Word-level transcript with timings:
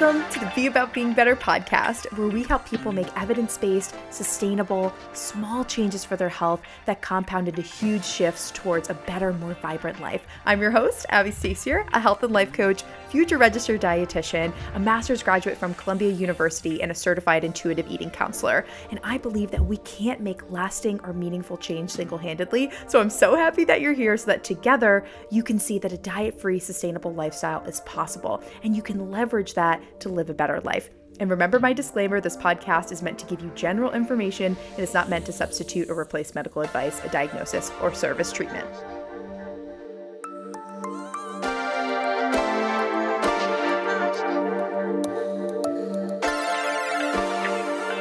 Welcome 0.00 0.28
to 0.30 0.40
the 0.40 0.50
Be 0.56 0.66
About 0.68 0.94
Being 0.94 1.12
Better 1.12 1.36
podcast, 1.36 2.10
where 2.16 2.28
we 2.28 2.44
help 2.44 2.66
people 2.66 2.92
make 2.92 3.06
evidence 3.14 3.58
based, 3.58 3.94
sustainable, 4.10 4.92
small 5.12 5.64
changes 5.64 6.02
for 6.02 6.16
their 6.16 6.30
health 6.30 6.62
that 6.86 7.02
compound 7.02 7.46
into 7.46 7.60
huge 7.60 8.04
shifts 8.04 8.50
towards 8.52 8.88
a 8.88 8.94
better, 8.94 9.34
more 9.34 9.52
vibrant 9.60 10.00
life. 10.00 10.26
I'm 10.46 10.62
your 10.62 10.70
host, 10.70 11.04
Abbie 11.10 11.30
Stasior, 11.30 11.86
a 11.92 12.00
health 12.00 12.22
and 12.22 12.32
life 12.32 12.54
coach, 12.54 12.84
future 13.10 13.36
registered 13.36 13.82
dietitian, 13.82 14.54
a 14.74 14.80
master's 14.80 15.22
graduate 15.22 15.58
from 15.58 15.74
Columbia 15.74 16.10
University, 16.10 16.82
and 16.82 16.90
a 16.90 16.94
certified 16.94 17.44
intuitive 17.44 17.86
eating 17.88 18.10
counselor. 18.10 18.64
And 18.90 18.98
I 19.04 19.18
believe 19.18 19.50
that 19.50 19.64
we 19.64 19.76
can't 19.78 20.22
make 20.22 20.50
lasting 20.50 21.00
or 21.04 21.12
meaningful 21.12 21.58
change 21.58 21.90
single 21.90 22.18
handedly. 22.18 22.70
So 22.88 22.98
I'm 22.98 23.10
so 23.10 23.36
happy 23.36 23.64
that 23.64 23.82
you're 23.82 23.92
here 23.92 24.16
so 24.16 24.26
that 24.26 24.42
together 24.42 25.04
you 25.30 25.42
can 25.42 25.58
see 25.58 25.78
that 25.80 25.92
a 25.92 25.98
diet 25.98 26.40
free, 26.40 26.58
sustainable 26.58 27.12
lifestyle 27.12 27.62
is 27.64 27.80
possible 27.80 28.42
and 28.64 28.74
you 28.74 28.80
can 28.80 29.10
leverage 29.10 29.52
that 29.54 29.72
that 29.72 29.91
to 30.00 30.08
live 30.08 30.30
a 30.30 30.34
better 30.34 30.60
life. 30.60 30.90
And 31.20 31.30
remember 31.30 31.60
my 31.60 31.72
disclaimer 31.72 32.20
this 32.20 32.36
podcast 32.36 32.90
is 32.90 33.02
meant 33.02 33.18
to 33.20 33.26
give 33.26 33.42
you 33.42 33.52
general 33.54 33.92
information 33.92 34.56
and 34.72 34.80
is 34.80 34.94
not 34.94 35.08
meant 35.08 35.26
to 35.26 35.32
substitute 35.32 35.90
or 35.90 35.98
replace 35.98 36.34
medical 36.34 36.62
advice, 36.62 37.00
a 37.04 37.08
diagnosis, 37.10 37.70
or 37.80 37.94
service 37.94 38.32
treatment. 38.32 38.66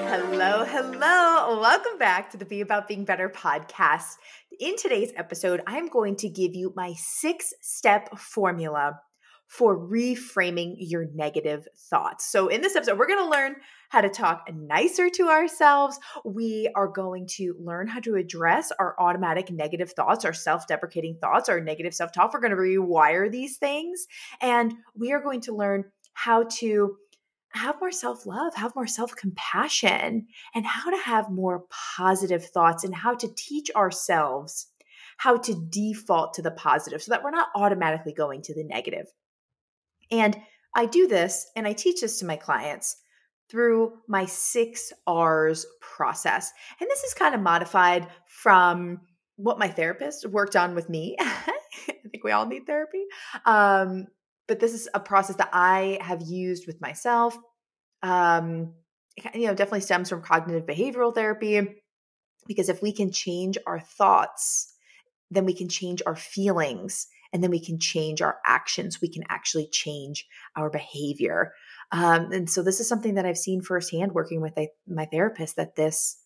Hello, 0.09 0.65
hello. 0.65 1.59
Welcome 1.59 1.97
back 1.99 2.31
to 2.31 2.37
the 2.37 2.45
Be 2.45 2.61
About 2.61 2.87
Being 2.87 3.05
Better 3.05 3.29
podcast. 3.29 4.15
In 4.59 4.75
today's 4.77 5.11
episode, 5.15 5.61
I'm 5.67 5.89
going 5.89 6.15
to 6.17 6.29
give 6.29 6.55
you 6.55 6.73
my 6.75 6.93
six 6.97 7.53
step 7.61 8.17
formula 8.17 8.99
for 9.51 9.77
reframing 9.77 10.75
your 10.77 11.07
negative 11.13 11.67
thoughts. 11.89 12.31
So, 12.31 12.47
in 12.47 12.61
this 12.61 12.77
episode, 12.77 12.97
we're 12.97 13.07
going 13.07 13.19
to 13.19 13.29
learn 13.29 13.57
how 13.89 13.99
to 13.99 14.07
talk 14.07 14.49
nicer 14.53 15.09
to 15.09 15.27
ourselves. 15.27 15.99
We 16.23 16.71
are 16.73 16.87
going 16.87 17.27
to 17.35 17.53
learn 17.59 17.89
how 17.89 17.99
to 17.99 18.15
address 18.15 18.71
our 18.79 18.95
automatic 18.97 19.51
negative 19.51 19.91
thoughts, 19.91 20.23
our 20.23 20.31
self 20.31 20.67
deprecating 20.67 21.17
thoughts, 21.19 21.49
our 21.49 21.59
negative 21.59 21.93
self 21.93 22.13
talk. 22.13 22.33
We're 22.33 22.39
going 22.39 22.51
to 22.51 22.55
rewire 22.55 23.29
these 23.29 23.57
things. 23.57 24.07
And 24.39 24.73
we 24.95 25.11
are 25.11 25.21
going 25.21 25.41
to 25.41 25.53
learn 25.53 25.83
how 26.13 26.43
to 26.59 26.95
have 27.49 27.75
more 27.81 27.91
self 27.91 28.25
love, 28.25 28.55
have 28.55 28.73
more 28.73 28.87
self 28.87 29.13
compassion, 29.17 30.27
and 30.55 30.65
how 30.65 30.91
to 30.91 31.03
have 31.03 31.29
more 31.29 31.65
positive 31.97 32.45
thoughts 32.45 32.85
and 32.85 32.95
how 32.95 33.15
to 33.15 33.27
teach 33.35 33.69
ourselves 33.75 34.67
how 35.17 35.37
to 35.37 35.53
default 35.69 36.33
to 36.33 36.41
the 36.41 36.49
positive 36.49 36.99
so 37.03 37.11
that 37.11 37.21
we're 37.21 37.29
not 37.29 37.49
automatically 37.53 38.11
going 38.11 38.41
to 38.41 38.55
the 38.55 38.63
negative. 38.63 39.05
And 40.11 40.37
I 40.75 40.85
do 40.85 41.07
this 41.07 41.49
and 41.55 41.67
I 41.67 41.73
teach 41.73 42.01
this 42.01 42.19
to 42.19 42.25
my 42.25 42.35
clients 42.35 42.97
through 43.49 43.93
my 44.07 44.25
six 44.25 44.93
R's 45.05 45.65
process. 45.81 46.51
And 46.79 46.89
this 46.89 47.03
is 47.03 47.13
kind 47.13 47.35
of 47.35 47.41
modified 47.41 48.07
from 48.25 49.01
what 49.35 49.59
my 49.59 49.67
therapist 49.67 50.25
worked 50.27 50.55
on 50.55 50.75
with 50.75 50.89
me. 50.89 51.17
I 51.19 51.53
think 52.09 52.23
we 52.23 52.31
all 52.31 52.45
need 52.45 52.65
therapy. 52.65 53.03
Um, 53.45 54.07
but 54.47 54.59
this 54.59 54.73
is 54.73 54.87
a 54.93 54.99
process 54.99 55.35
that 55.37 55.49
I 55.51 55.97
have 56.01 56.21
used 56.21 56.67
with 56.67 56.79
myself. 56.81 57.37
Um, 58.03 58.73
you 59.33 59.47
know, 59.47 59.53
definitely 59.53 59.81
stems 59.81 60.09
from 60.09 60.21
cognitive 60.21 60.65
behavioral 60.65 61.13
therapy 61.13 61.81
because 62.47 62.69
if 62.69 62.81
we 62.81 62.91
can 62.91 63.11
change 63.11 63.57
our 63.67 63.79
thoughts, 63.79 64.73
then 65.29 65.45
we 65.45 65.53
can 65.53 65.69
change 65.69 66.01
our 66.05 66.15
feelings 66.15 67.07
and 67.33 67.43
then 67.43 67.51
we 67.51 67.63
can 67.63 67.79
change 67.79 68.21
our 68.21 68.37
actions. 68.45 69.01
We 69.01 69.09
can 69.09 69.23
actually 69.29 69.67
change 69.71 70.27
our 70.55 70.69
behavior. 70.69 71.53
Um, 71.91 72.31
and 72.31 72.49
so 72.49 72.63
this 72.63 72.79
is 72.79 72.87
something 72.87 73.15
that 73.15 73.25
I've 73.25 73.37
seen 73.37 73.61
firsthand 73.61 74.13
working 74.13 74.41
with 74.41 74.53
my 74.87 75.05
therapist 75.05 75.55
that 75.57 75.75
this 75.75 76.17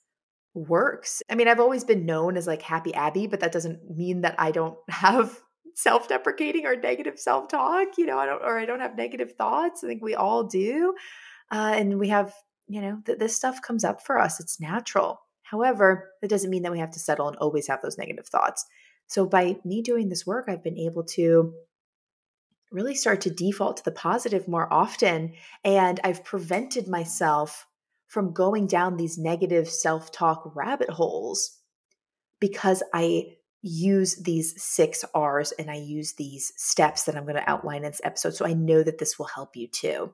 works. 0.53 1.21
I 1.29 1.35
mean, 1.35 1.47
I've 1.47 1.59
always 1.59 1.83
been 1.83 2.05
known 2.05 2.37
as 2.37 2.47
like 2.47 2.61
happy 2.61 2.93
Abbie, 2.93 3.27
but 3.27 3.41
that 3.41 3.51
doesn't 3.51 3.89
mean 3.89 4.21
that 4.21 4.35
I 4.39 4.51
don't 4.51 4.77
have 4.89 5.39
self-deprecating 5.75 6.65
or 6.65 6.75
negative 6.75 7.19
self-talk, 7.19 7.97
you 7.97 8.05
know, 8.05 8.17
I 8.17 8.25
don't 8.25 8.41
or 8.41 8.57
I 8.57 8.65
don't 8.65 8.79
have 8.79 8.95
negative 8.95 9.33
thoughts. 9.33 9.83
I 9.83 9.87
think 9.87 10.01
we 10.01 10.15
all 10.15 10.43
do. 10.43 10.95
Uh, 11.51 11.73
and 11.75 11.99
we 11.99 12.09
have, 12.09 12.33
you 12.67 12.81
know, 12.81 13.01
th- 13.05 13.19
this 13.19 13.35
stuff 13.35 13.61
comes 13.61 13.83
up 13.83 14.01
for 14.01 14.17
us. 14.17 14.39
It's 14.39 14.59
natural. 14.59 15.19
However, 15.43 16.09
it 16.23 16.29
doesn't 16.29 16.49
mean 16.49 16.63
that 16.63 16.71
we 16.71 16.79
have 16.79 16.91
to 16.91 16.99
settle 16.99 17.27
and 17.27 17.37
always 17.37 17.67
have 17.67 17.81
those 17.81 17.97
negative 17.97 18.27
thoughts. 18.27 18.65
So 19.07 19.25
by 19.25 19.57
me 19.63 19.81
doing 19.81 20.09
this 20.09 20.25
work, 20.25 20.45
I've 20.47 20.63
been 20.63 20.77
able 20.77 21.03
to 21.03 21.53
really 22.71 22.95
start 22.95 23.21
to 23.21 23.29
default 23.29 23.77
to 23.77 23.83
the 23.83 23.91
positive 23.91 24.47
more 24.47 24.71
often. 24.71 25.33
And 25.63 25.99
I've 26.03 26.23
prevented 26.23 26.87
myself 26.87 27.67
from 28.07 28.33
going 28.33 28.67
down 28.67 28.97
these 28.97 29.17
negative 29.17 29.69
self 29.69 30.11
talk 30.11 30.51
rabbit 30.55 30.89
holes 30.89 31.57
because 32.39 32.83
I 32.93 33.35
use 33.61 34.15
these 34.17 34.61
six 34.61 35.03
R's 35.13 35.51
and 35.53 35.71
I 35.71 35.75
use 35.75 36.13
these 36.13 36.53
steps 36.55 37.03
that 37.03 37.15
I'm 37.15 37.23
going 37.23 37.35
to 37.35 37.49
outline 37.49 37.77
in 37.77 37.91
this 37.91 38.01
episode. 38.03 38.35
So 38.35 38.45
I 38.45 38.53
know 38.53 38.83
that 38.83 38.99
this 38.99 39.17
will 39.17 39.25
help 39.25 39.55
you 39.55 39.67
too. 39.67 40.13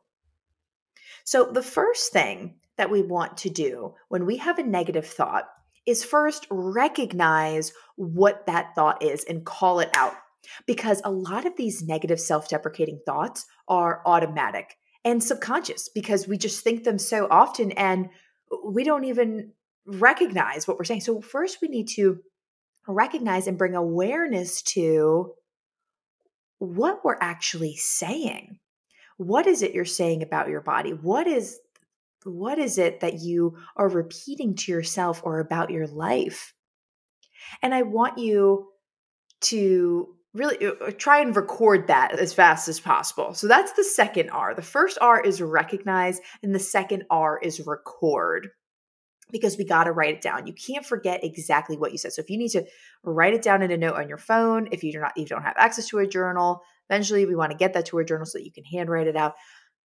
So, 1.23 1.51
the 1.51 1.61
first 1.61 2.13
thing 2.13 2.55
that 2.77 2.89
we 2.89 3.01
want 3.01 3.37
to 3.37 3.49
do 3.49 3.93
when 4.07 4.25
we 4.25 4.37
have 4.37 4.57
a 4.57 4.63
negative 4.63 5.05
thought 5.05 5.49
is 5.85 6.03
first 6.03 6.47
recognize 6.49 7.73
what 7.95 8.45
that 8.45 8.73
thought 8.75 9.03
is 9.03 9.23
and 9.25 9.45
call 9.45 9.79
it 9.79 9.89
out. 9.95 10.13
Because 10.65 11.01
a 11.03 11.11
lot 11.11 11.45
of 11.45 11.55
these 11.55 11.83
negative 11.83 12.19
self 12.19 12.49
deprecating 12.49 12.99
thoughts 13.05 13.45
are 13.67 14.01
automatic 14.05 14.75
and 15.05 15.23
subconscious 15.23 15.89
because 15.89 16.27
we 16.27 16.37
just 16.37 16.63
think 16.63 16.83
them 16.83 16.97
so 16.97 17.27
often 17.29 17.71
and 17.73 18.09
we 18.65 18.83
don't 18.83 19.05
even 19.05 19.51
recognize 19.85 20.67
what 20.67 20.77
we're 20.77 20.83
saying. 20.83 21.01
So, 21.01 21.21
first, 21.21 21.59
we 21.61 21.67
need 21.67 21.87
to 21.95 22.19
recognize 22.87 23.47
and 23.47 23.57
bring 23.57 23.75
awareness 23.75 24.61
to 24.63 25.33
what 26.59 27.03
we're 27.03 27.17
actually 27.21 27.75
saying. 27.75 28.59
What 29.17 29.47
is 29.47 29.61
it 29.61 29.73
you're 29.73 29.85
saying 29.85 30.23
about 30.23 30.49
your 30.49 30.61
body? 30.61 30.91
What 30.91 31.27
is 31.27 31.59
what 32.23 32.59
is 32.59 32.77
it 32.77 32.99
that 32.99 33.19
you 33.19 33.57
are 33.75 33.89
repeating 33.89 34.55
to 34.55 34.71
yourself 34.71 35.21
or 35.23 35.39
about 35.39 35.71
your 35.71 35.87
life? 35.87 36.53
And 37.61 37.73
I 37.73 37.81
want 37.81 38.17
you 38.17 38.67
to 39.41 40.15
really 40.33 40.65
uh, 40.65 40.71
uh, 40.85 40.91
try 40.91 41.19
and 41.19 41.35
record 41.35 41.87
that 41.87 42.17
as 42.17 42.33
fast 42.33 42.67
as 42.67 42.79
possible. 42.79 43.33
So 43.33 43.47
that's 43.47 43.73
the 43.73 43.83
second 43.83 44.29
R. 44.29 44.53
The 44.53 44.61
first 44.61 44.97
R 45.01 45.19
is 45.19 45.41
recognize, 45.41 46.21
and 46.41 46.55
the 46.55 46.59
second 46.59 47.03
R 47.09 47.39
is 47.41 47.65
record 47.65 48.49
because 49.31 49.57
we 49.57 49.65
got 49.65 49.85
to 49.85 49.91
write 49.91 50.15
it 50.15 50.21
down. 50.21 50.45
You 50.45 50.53
can't 50.53 50.85
forget 50.85 51.23
exactly 51.23 51.77
what 51.77 51.91
you 51.91 51.97
said. 51.97 52.13
So 52.13 52.21
if 52.21 52.29
you 52.29 52.37
need 52.37 52.49
to 52.49 52.65
write 53.03 53.33
it 53.33 53.41
down 53.41 53.61
in 53.61 53.71
a 53.71 53.77
note 53.77 53.95
on 53.95 54.09
your 54.09 54.17
phone, 54.17 54.67
if 54.71 54.83
you 54.83 54.91
do 54.91 54.99
not 54.99 55.13
you 55.17 55.25
don't 55.25 55.43
have 55.43 55.55
access 55.57 55.87
to 55.87 55.99
a 55.99 56.07
journal, 56.07 56.61
eventually 56.89 57.25
we 57.25 57.35
want 57.35 57.51
to 57.51 57.57
get 57.57 57.73
that 57.73 57.85
to 57.87 57.99
a 57.99 58.05
journal 58.05 58.25
so 58.25 58.37
that 58.37 58.45
you 58.45 58.51
can 58.51 58.65
handwrite 58.65 59.07
it 59.07 59.15
out. 59.15 59.35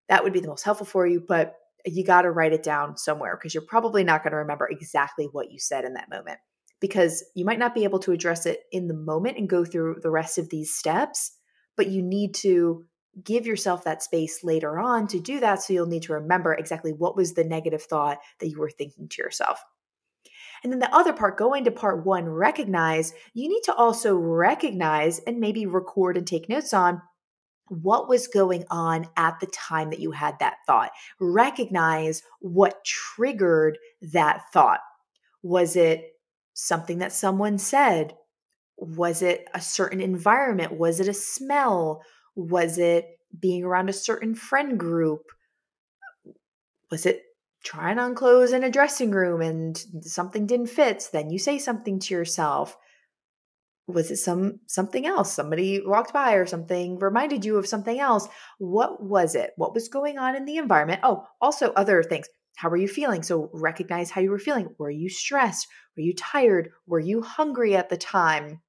That 0.08 0.24
would 0.24 0.32
be 0.32 0.40
the 0.40 0.48
most 0.48 0.64
helpful 0.64 0.86
for 0.86 1.06
you, 1.06 1.22
but 1.26 1.54
you 1.84 2.04
got 2.04 2.22
to 2.22 2.30
write 2.30 2.52
it 2.52 2.62
down 2.62 2.96
somewhere 2.96 3.36
because 3.36 3.54
you're 3.54 3.66
probably 3.66 4.04
not 4.04 4.22
going 4.22 4.32
to 4.32 4.38
remember 4.38 4.68
exactly 4.70 5.28
what 5.32 5.52
you 5.52 5.58
said 5.58 5.84
in 5.84 5.94
that 5.94 6.10
moment 6.10 6.38
because 6.80 7.24
you 7.34 7.44
might 7.44 7.58
not 7.58 7.74
be 7.74 7.84
able 7.84 7.98
to 7.98 8.12
address 8.12 8.46
it 8.46 8.60
in 8.72 8.88
the 8.88 8.94
moment 8.94 9.38
and 9.38 9.48
go 9.48 9.64
through 9.64 9.96
the 10.02 10.10
rest 10.10 10.38
of 10.38 10.50
these 10.50 10.74
steps, 10.74 11.32
but 11.76 11.88
you 11.88 12.02
need 12.02 12.34
to 12.34 12.84
give 13.22 13.46
yourself 13.46 13.84
that 13.84 14.02
space 14.02 14.42
later 14.42 14.78
on 14.78 15.06
to 15.06 15.20
do 15.20 15.40
that. 15.40 15.62
So 15.62 15.72
you'll 15.72 15.86
need 15.86 16.02
to 16.04 16.14
remember 16.14 16.52
exactly 16.52 16.92
what 16.92 17.16
was 17.16 17.34
the 17.34 17.44
negative 17.44 17.82
thought 17.82 18.18
that 18.40 18.48
you 18.48 18.58
were 18.58 18.70
thinking 18.70 19.08
to 19.08 19.22
yourself. 19.22 19.62
And 20.62 20.72
then 20.72 20.80
the 20.80 20.94
other 20.94 21.12
part, 21.12 21.38
going 21.38 21.64
to 21.64 21.70
part 21.70 22.04
one, 22.04 22.28
recognize, 22.28 23.12
you 23.34 23.48
need 23.48 23.62
to 23.64 23.74
also 23.74 24.14
recognize 24.16 25.18
and 25.20 25.38
maybe 25.38 25.66
record 25.66 26.16
and 26.16 26.26
take 26.26 26.48
notes 26.48 26.72
on 26.72 27.02
what 27.68 28.08
was 28.08 28.28
going 28.28 28.64
on 28.70 29.06
at 29.16 29.40
the 29.40 29.46
time 29.46 29.90
that 29.90 30.00
you 30.00 30.10
had 30.10 30.38
that 30.38 30.58
thought. 30.66 30.90
Recognize 31.18 32.22
what 32.40 32.84
triggered 32.84 33.78
that 34.02 34.42
thought. 34.52 34.80
Was 35.42 35.76
it 35.76 36.12
something 36.52 36.98
that 36.98 37.12
someone 37.12 37.58
said? 37.58 38.14
Was 38.76 39.22
it 39.22 39.48
a 39.54 39.60
certain 39.60 40.00
environment? 40.00 40.72
Was 40.72 41.00
it 41.00 41.08
a 41.08 41.14
smell? 41.14 42.02
Was 42.34 42.78
it 42.78 43.18
being 43.38 43.64
around 43.64 43.88
a 43.88 43.94
certain 43.94 44.34
friend 44.34 44.78
group? 44.78 45.22
Was 46.90 47.06
it 47.06 47.22
trying 47.64 47.98
on 47.98 48.14
clothes 48.14 48.52
in 48.52 48.62
a 48.62 48.70
dressing 48.70 49.10
room 49.10 49.40
and 49.40 49.82
something 50.02 50.46
didn't 50.46 50.66
fit? 50.66 51.02
So 51.02 51.10
then 51.12 51.30
you 51.30 51.38
say 51.38 51.58
something 51.58 51.98
to 52.00 52.14
yourself 52.14 52.76
was 53.86 54.10
it 54.10 54.16
some 54.16 54.60
something 54.66 55.06
else? 55.06 55.32
Somebody 55.32 55.82
walked 55.84 56.12
by 56.12 56.34
or 56.34 56.46
something 56.46 56.98
reminded 56.98 57.44
you 57.44 57.56
of 57.56 57.66
something 57.66 57.98
else. 57.98 58.28
What 58.58 59.02
was 59.02 59.34
it? 59.34 59.52
What 59.56 59.74
was 59.74 59.88
going 59.88 60.18
on 60.18 60.36
in 60.36 60.44
the 60.44 60.56
environment? 60.56 61.00
Oh 61.02 61.26
also 61.40 61.72
other 61.72 62.02
things. 62.02 62.26
How 62.56 62.70
were 62.70 62.76
you 62.76 62.88
feeling? 62.88 63.22
So 63.22 63.50
recognize 63.52 64.10
how 64.10 64.20
you 64.20 64.30
were 64.30 64.38
feeling. 64.38 64.68
Were 64.78 64.90
you 64.90 65.08
stressed? 65.10 65.66
Were 65.96 66.02
you 66.02 66.14
tired? 66.14 66.70
Were 66.86 67.00
you 67.00 67.20
hungry 67.22 67.76
at 67.76 67.88
the 67.88 67.96
time? 67.96 68.60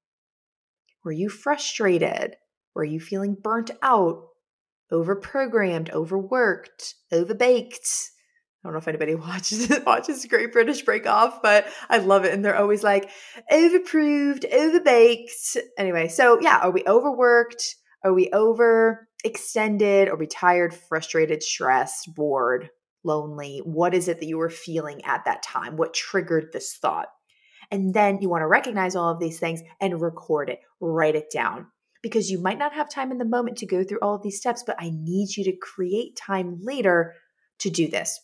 Were 1.04 1.12
you 1.12 1.30
frustrated? 1.30 2.36
Were 2.74 2.84
you 2.84 3.00
feeling 3.00 3.38
burnt 3.42 3.72
out 3.82 4.26
overprogrammed, 4.92 5.92
overworked, 5.92 6.96
overbaked. 7.12 8.12
I 8.66 8.68
don't 8.68 8.74
know 8.74 8.80
if 8.80 8.88
anybody 8.88 9.14
watches 9.16 9.72
watches 9.86 10.26
Great 10.26 10.52
British 10.52 10.82
Bake 10.82 11.06
Off, 11.06 11.40
but 11.44 11.68
I 11.88 12.00
love 12.00 12.26
it. 12.26 12.34
And 12.34 12.44
they're 12.44 12.58
always 12.58 12.84
like 12.84 13.12
overproved, 13.52 14.44
overbaked. 14.52 15.58
Anyway, 15.78 16.08
so 16.08 16.40
yeah, 16.42 16.58
are 16.64 16.72
we 16.72 16.84
overworked? 16.88 17.76
Are 18.04 18.12
we 18.12 18.32
overextended? 18.32 20.08
Are 20.10 20.16
we 20.16 20.26
tired, 20.26 20.74
frustrated, 20.74 21.44
stressed, 21.44 22.16
bored, 22.16 22.72
lonely? 23.04 23.62
What 23.64 23.94
is 23.94 24.08
it 24.08 24.20
that 24.20 24.26
you 24.26 24.40
were 24.40 24.50
feeling 24.50 25.06
at 25.06 25.26
that 25.26 25.44
time? 25.44 25.78
What 25.78 25.94
triggered 25.94 26.52
this 26.52 26.74
thought? 26.74 27.10
And 27.70 27.94
then 27.94 28.20
you 28.20 28.30
want 28.30 28.42
to 28.42 28.48
recognize 28.48 28.96
all 28.96 29.12
of 29.12 29.20
these 29.20 29.40
things 29.40 29.62
and 29.80 30.02
record 30.02 30.50
it, 30.50 30.62
write 30.80 31.16
it 31.16 31.30
down 31.32 31.68
because 32.02 32.32
you 32.32 32.42
might 32.42 32.58
not 32.58 32.74
have 32.74 32.90
time 32.90 33.12
in 33.12 33.20
the 33.20 33.26
moment 33.26 33.58
to 33.58 33.68
go 33.68 33.84
through 33.84 34.00
all 34.02 34.16
of 34.16 34.24
these 34.24 34.38
steps, 34.38 34.64
but 34.66 34.76
I 34.80 34.90
need 34.92 35.36
you 35.38 35.44
to 35.44 35.56
create 35.56 36.16
time 36.16 36.58
later 36.64 37.14
to 37.60 37.70
do 37.70 37.88
this 37.88 38.20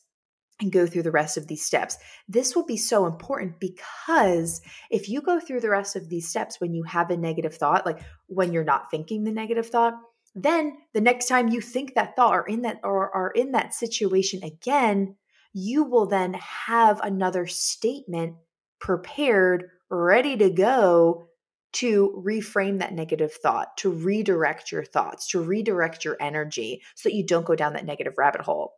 and 0.61 0.71
go 0.71 0.85
through 0.85 1.03
the 1.03 1.11
rest 1.11 1.37
of 1.37 1.47
these 1.47 1.65
steps. 1.65 1.97
This 2.29 2.55
will 2.55 2.65
be 2.65 2.77
so 2.77 3.07
important 3.07 3.59
because 3.59 4.61
if 4.89 5.09
you 5.09 5.21
go 5.21 5.39
through 5.39 5.61
the 5.61 5.69
rest 5.69 5.95
of 5.95 6.07
these 6.07 6.29
steps 6.29 6.61
when 6.61 6.73
you 6.73 6.83
have 6.83 7.09
a 7.09 7.17
negative 7.17 7.55
thought, 7.55 7.85
like 7.85 7.99
when 8.27 8.53
you're 8.53 8.63
not 8.63 8.91
thinking 8.91 9.23
the 9.23 9.31
negative 9.31 9.67
thought, 9.67 9.95
then 10.35 10.77
the 10.93 11.01
next 11.01 11.27
time 11.27 11.49
you 11.49 11.59
think 11.59 11.95
that 11.95 12.15
thought 12.15 12.33
or 12.33 12.47
in 12.47 12.61
that 12.61 12.79
or 12.83 13.13
are 13.13 13.31
in 13.31 13.51
that 13.51 13.73
situation 13.73 14.43
again, 14.43 15.15
you 15.51 15.83
will 15.83 16.05
then 16.05 16.33
have 16.35 17.01
another 17.01 17.47
statement 17.47 18.35
prepared, 18.79 19.69
ready 19.89 20.37
to 20.37 20.49
go 20.49 21.27
to 21.73 22.23
reframe 22.25 22.79
that 22.79 22.93
negative 22.93 23.33
thought, 23.33 23.75
to 23.77 23.89
redirect 23.89 24.71
your 24.71 24.83
thoughts, 24.83 25.27
to 25.27 25.41
redirect 25.41 26.05
your 26.05 26.17
energy 26.19 26.81
so 26.95 27.09
that 27.09 27.15
you 27.15 27.25
don't 27.25 27.45
go 27.45 27.55
down 27.55 27.73
that 27.73 27.85
negative 27.85 28.13
rabbit 28.17 28.41
hole. 28.41 28.73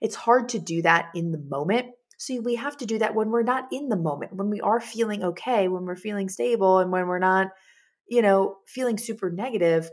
It's 0.00 0.14
hard 0.14 0.50
to 0.50 0.58
do 0.58 0.82
that 0.82 1.10
in 1.14 1.32
the 1.32 1.38
moment. 1.38 1.86
So 2.18 2.40
we 2.40 2.54
have 2.56 2.76
to 2.78 2.86
do 2.86 2.98
that 2.98 3.14
when 3.14 3.30
we're 3.30 3.42
not 3.42 3.68
in 3.70 3.88
the 3.88 3.96
moment, 3.96 4.34
when 4.34 4.48
we 4.48 4.60
are 4.60 4.80
feeling 4.80 5.22
okay, 5.22 5.68
when 5.68 5.84
we're 5.84 5.96
feeling 5.96 6.28
stable, 6.28 6.78
and 6.78 6.90
when 6.90 7.06
we're 7.06 7.18
not, 7.18 7.48
you 8.08 8.22
know, 8.22 8.56
feeling 8.66 8.98
super 8.98 9.30
negative. 9.30 9.90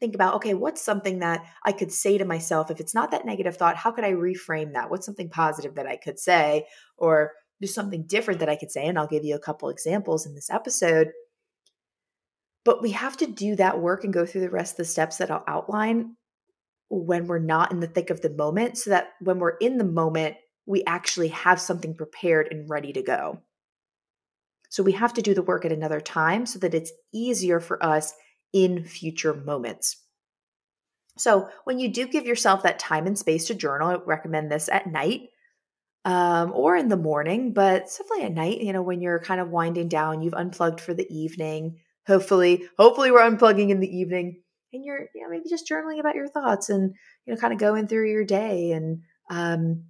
Think 0.00 0.14
about, 0.14 0.34
okay, 0.36 0.54
what's 0.54 0.82
something 0.82 1.20
that 1.20 1.44
I 1.64 1.72
could 1.72 1.92
say 1.92 2.18
to 2.18 2.24
myself? 2.24 2.70
If 2.70 2.80
it's 2.80 2.94
not 2.94 3.10
that 3.12 3.26
negative 3.26 3.56
thought, 3.56 3.76
how 3.76 3.92
could 3.92 4.04
I 4.04 4.12
reframe 4.12 4.72
that? 4.72 4.90
What's 4.90 5.06
something 5.06 5.28
positive 5.28 5.76
that 5.76 5.86
I 5.86 5.96
could 5.96 6.18
say? 6.18 6.66
Or 6.96 7.32
there's 7.60 7.74
something 7.74 8.06
different 8.06 8.40
that 8.40 8.48
I 8.48 8.56
could 8.56 8.72
say. 8.72 8.86
And 8.86 8.98
I'll 8.98 9.06
give 9.06 9.24
you 9.24 9.36
a 9.36 9.40
couple 9.40 9.68
examples 9.68 10.26
in 10.26 10.34
this 10.34 10.50
episode 10.50 11.12
but 12.64 12.82
we 12.82 12.92
have 12.92 13.16
to 13.18 13.26
do 13.26 13.56
that 13.56 13.80
work 13.80 14.04
and 14.04 14.12
go 14.12 14.24
through 14.24 14.42
the 14.42 14.50
rest 14.50 14.74
of 14.74 14.76
the 14.78 14.84
steps 14.84 15.18
that 15.18 15.30
I'll 15.30 15.44
outline 15.46 16.16
when 16.88 17.26
we're 17.26 17.38
not 17.38 17.72
in 17.72 17.80
the 17.80 17.86
thick 17.86 18.10
of 18.10 18.20
the 18.20 18.30
moment 18.30 18.78
so 18.78 18.90
that 18.90 19.08
when 19.20 19.38
we're 19.38 19.56
in 19.56 19.78
the 19.78 19.84
moment, 19.84 20.36
we 20.66 20.84
actually 20.84 21.28
have 21.28 21.60
something 21.60 21.94
prepared 21.94 22.48
and 22.50 22.68
ready 22.68 22.92
to 22.92 23.02
go. 23.02 23.40
So 24.68 24.82
we 24.82 24.92
have 24.92 25.14
to 25.14 25.22
do 25.22 25.34
the 25.34 25.42
work 25.42 25.64
at 25.64 25.72
another 25.72 26.00
time 26.00 26.46
so 26.46 26.58
that 26.60 26.74
it's 26.74 26.92
easier 27.12 27.60
for 27.60 27.82
us 27.84 28.12
in 28.52 28.84
future 28.84 29.34
moments. 29.34 29.96
So 31.18 31.48
when 31.64 31.78
you 31.78 31.88
do 31.88 32.06
give 32.06 32.26
yourself 32.26 32.62
that 32.62 32.78
time 32.78 33.06
and 33.06 33.18
space 33.18 33.46
to 33.46 33.54
journal, 33.54 33.88
I 33.88 33.96
recommend 33.96 34.50
this 34.50 34.68
at 34.70 34.86
night 34.86 35.28
um, 36.04 36.52
or 36.54 36.76
in 36.76 36.88
the 36.88 36.96
morning, 36.96 37.52
but 37.52 37.84
definitely 37.86 38.24
at 38.24 38.32
night, 38.32 38.60
you 38.60 38.72
know, 38.72 38.82
when 38.82 39.00
you're 39.00 39.20
kind 39.20 39.40
of 39.40 39.50
winding 39.50 39.88
down, 39.88 40.22
you've 40.22 40.34
unplugged 40.34 40.80
for 40.80 40.94
the 40.94 41.06
evening 41.10 41.78
hopefully 42.06 42.68
hopefully 42.78 43.10
we're 43.10 43.20
unplugging 43.20 43.70
in 43.70 43.80
the 43.80 43.96
evening 43.96 44.40
and 44.72 44.84
you're 44.84 45.08
you 45.14 45.22
know 45.22 45.28
maybe 45.28 45.48
just 45.48 45.68
journaling 45.68 46.00
about 46.00 46.14
your 46.14 46.28
thoughts 46.28 46.68
and 46.68 46.94
you 47.26 47.34
know 47.34 47.40
kind 47.40 47.52
of 47.52 47.58
going 47.58 47.86
through 47.86 48.10
your 48.10 48.24
day 48.24 48.72
and 48.72 49.02
um 49.30 49.84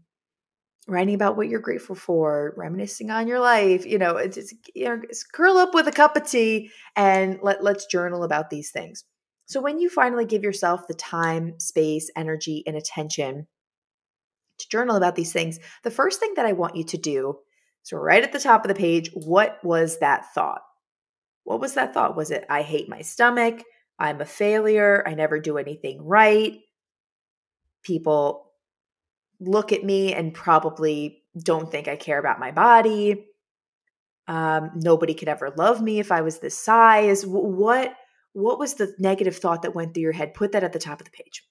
writing 0.88 1.14
about 1.14 1.36
what 1.36 1.48
you're 1.48 1.60
grateful 1.60 1.94
for 1.94 2.54
reminiscing 2.56 3.10
on 3.10 3.28
your 3.28 3.38
life 3.40 3.86
you 3.86 3.98
know 3.98 4.16
it's, 4.16 4.36
it's 4.36 4.52
you 4.74 4.84
know 4.84 5.00
curl 5.32 5.56
up 5.56 5.74
with 5.74 5.86
a 5.86 5.92
cup 5.92 6.16
of 6.16 6.28
tea 6.28 6.70
and 6.96 7.38
let 7.42 7.62
let's 7.62 7.86
journal 7.86 8.24
about 8.24 8.50
these 8.50 8.70
things 8.70 9.04
so 9.46 9.60
when 9.60 9.78
you 9.78 9.88
finally 9.88 10.24
give 10.24 10.42
yourself 10.42 10.86
the 10.88 10.94
time 10.94 11.58
space 11.58 12.10
energy 12.16 12.64
and 12.66 12.76
attention 12.76 13.46
to 14.58 14.68
journal 14.68 14.96
about 14.96 15.14
these 15.14 15.32
things 15.32 15.58
the 15.84 15.90
first 15.90 16.18
thing 16.18 16.32
that 16.34 16.46
i 16.46 16.52
want 16.52 16.74
you 16.76 16.84
to 16.84 16.98
do 16.98 17.38
so 17.84 17.96
right 17.96 18.24
at 18.24 18.32
the 18.32 18.40
top 18.40 18.64
of 18.64 18.68
the 18.68 18.74
page 18.74 19.10
what 19.14 19.58
was 19.62 19.98
that 19.98 20.34
thought 20.34 20.62
what 21.44 21.60
was 21.60 21.74
that 21.74 21.92
thought? 21.94 22.16
Was 22.16 22.30
it, 22.30 22.44
I 22.48 22.62
hate 22.62 22.88
my 22.88 23.02
stomach? 23.02 23.62
I'm 23.98 24.20
a 24.20 24.26
failure. 24.26 25.02
I 25.06 25.14
never 25.14 25.38
do 25.38 25.58
anything 25.58 26.02
right. 26.04 26.60
People 27.82 28.52
look 29.40 29.72
at 29.72 29.84
me 29.84 30.14
and 30.14 30.34
probably 30.34 31.22
don't 31.40 31.70
think 31.70 31.88
I 31.88 31.96
care 31.96 32.18
about 32.18 32.40
my 32.40 32.50
body. 32.50 33.26
Um, 34.28 34.70
nobody 34.76 35.14
could 35.14 35.28
ever 35.28 35.52
love 35.56 35.82
me 35.82 35.98
if 35.98 36.12
I 36.12 36.20
was 36.20 36.38
this 36.38 36.56
size. 36.56 37.26
What 37.26 37.94
what 38.34 38.58
was 38.58 38.74
the 38.74 38.94
negative 38.98 39.36
thought 39.36 39.62
that 39.62 39.74
went 39.74 39.92
through 39.92 40.04
your 40.04 40.12
head? 40.12 40.32
Put 40.32 40.52
that 40.52 40.64
at 40.64 40.72
the 40.72 40.78
top 40.78 41.00
of 41.00 41.04
the 41.04 41.10
page. 41.10 41.42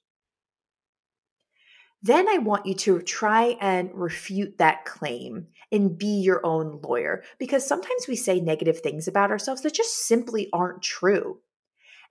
Then 2.02 2.28
I 2.28 2.40
want 2.40 2.66
you 2.66 2.74
to 2.74 3.02
try 3.02 3.58
and 3.62 3.92
refute 3.94 4.58
that 4.58 4.86
claim 4.86 5.48
and 5.72 5.98
be 5.98 6.22
your 6.22 6.44
own 6.44 6.80
lawyer 6.82 7.24
because 7.38 7.68
sometimes 7.68 8.08
we 8.08 8.16
say 8.16 8.40
negative 8.40 8.80
things 8.80 9.08
about 9.08 9.30
ourselves 9.30 9.62
that 9.62 9.76
just 9.76 10.08
simply 10.08 10.50
aren't 10.52 10.82
true. 10.82 11.40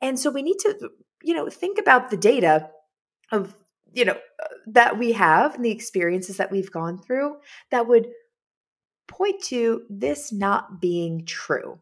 And 0.00 0.18
so 0.18 0.30
we 0.30 0.42
need 0.42 0.58
to, 0.60 0.90
you 1.22 1.34
know, 1.34 1.48
think 1.48 1.78
about 1.78 2.10
the 2.10 2.16
data 2.16 2.70
of, 3.30 3.56
you 3.92 4.04
know, 4.04 4.16
that 4.66 4.98
we 4.98 5.12
have 5.12 5.54
and 5.54 5.64
the 5.64 5.70
experiences 5.70 6.38
that 6.38 6.50
we've 6.50 6.70
gone 6.70 6.98
through 6.98 7.36
that 7.70 7.86
would 7.86 8.08
point 9.08 9.42
to 9.44 9.82
this 9.90 10.32
not 10.32 10.80
being 10.80 11.26
true. 11.26 11.80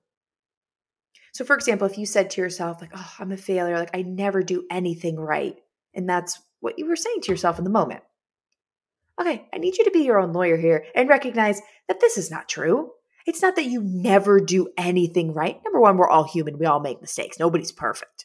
So, 1.32 1.44
for 1.44 1.54
example, 1.54 1.86
if 1.86 1.98
you 1.98 2.06
said 2.06 2.30
to 2.30 2.40
yourself, 2.40 2.80
like, 2.80 2.90
oh, 2.94 3.14
I'm 3.18 3.30
a 3.30 3.36
failure, 3.36 3.78
like, 3.78 3.94
I 3.94 4.02
never 4.02 4.42
do 4.42 4.64
anything 4.70 5.16
right, 5.16 5.56
and 5.94 6.08
that's 6.08 6.40
what 6.60 6.78
you 6.78 6.86
were 6.86 6.96
saying 6.96 7.20
to 7.22 7.30
yourself 7.30 7.58
in 7.58 7.64
the 7.64 7.70
moment. 7.70 8.02
Okay, 9.20 9.46
I 9.52 9.58
need 9.58 9.76
you 9.76 9.84
to 9.84 9.90
be 9.90 10.00
your 10.00 10.18
own 10.18 10.32
lawyer 10.32 10.56
here 10.56 10.86
and 10.94 11.08
recognize 11.08 11.60
that 11.86 12.00
this 12.00 12.18
is 12.18 12.30
not 12.30 12.48
true. 12.48 12.90
It's 13.28 13.42
not 13.42 13.56
that 13.56 13.66
you 13.66 13.82
never 13.82 14.40
do 14.40 14.68
anything 14.78 15.34
right. 15.34 15.60
Number 15.62 15.78
one, 15.78 15.98
we're 15.98 16.08
all 16.08 16.24
human, 16.24 16.58
we 16.58 16.64
all 16.64 16.80
make 16.80 17.02
mistakes, 17.02 17.38
nobody's 17.38 17.72
perfect. 17.72 18.24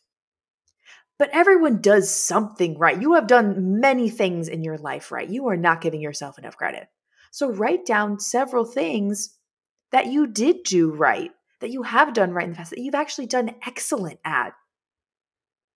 But 1.20 1.30
everyone 1.34 1.82
does 1.82 2.10
something 2.10 2.80
right. 2.80 3.02
You 3.02 3.16
have 3.16 3.28
done 3.28 3.82
many 3.82 4.10
things 4.10 4.48
in 4.48 4.64
your 4.64 4.78
life 4.78 5.12
right. 5.12 5.30
You 5.30 5.50
are 5.50 5.58
not 5.58 5.82
giving 5.82 6.00
yourself 6.00 6.40
enough 6.40 6.56
credit. 6.56 6.88
So 7.32 7.52
write 7.52 7.86
down 7.86 8.22
several 8.22 8.64
things 8.64 9.38
that 9.92 10.08
you 10.08 10.26
did 10.26 10.64
do 10.64 10.90
right, 10.90 11.32
that 11.60 11.70
you 11.70 11.84
have 11.84 12.14
done 12.14 12.32
right 12.32 12.46
in 12.46 12.52
the 12.52 12.56
past, 12.56 12.70
that 12.70 12.80
you've 12.80 12.96
actually 12.96 13.28
done 13.28 13.56
excellent 13.68 14.22
at, 14.24 14.54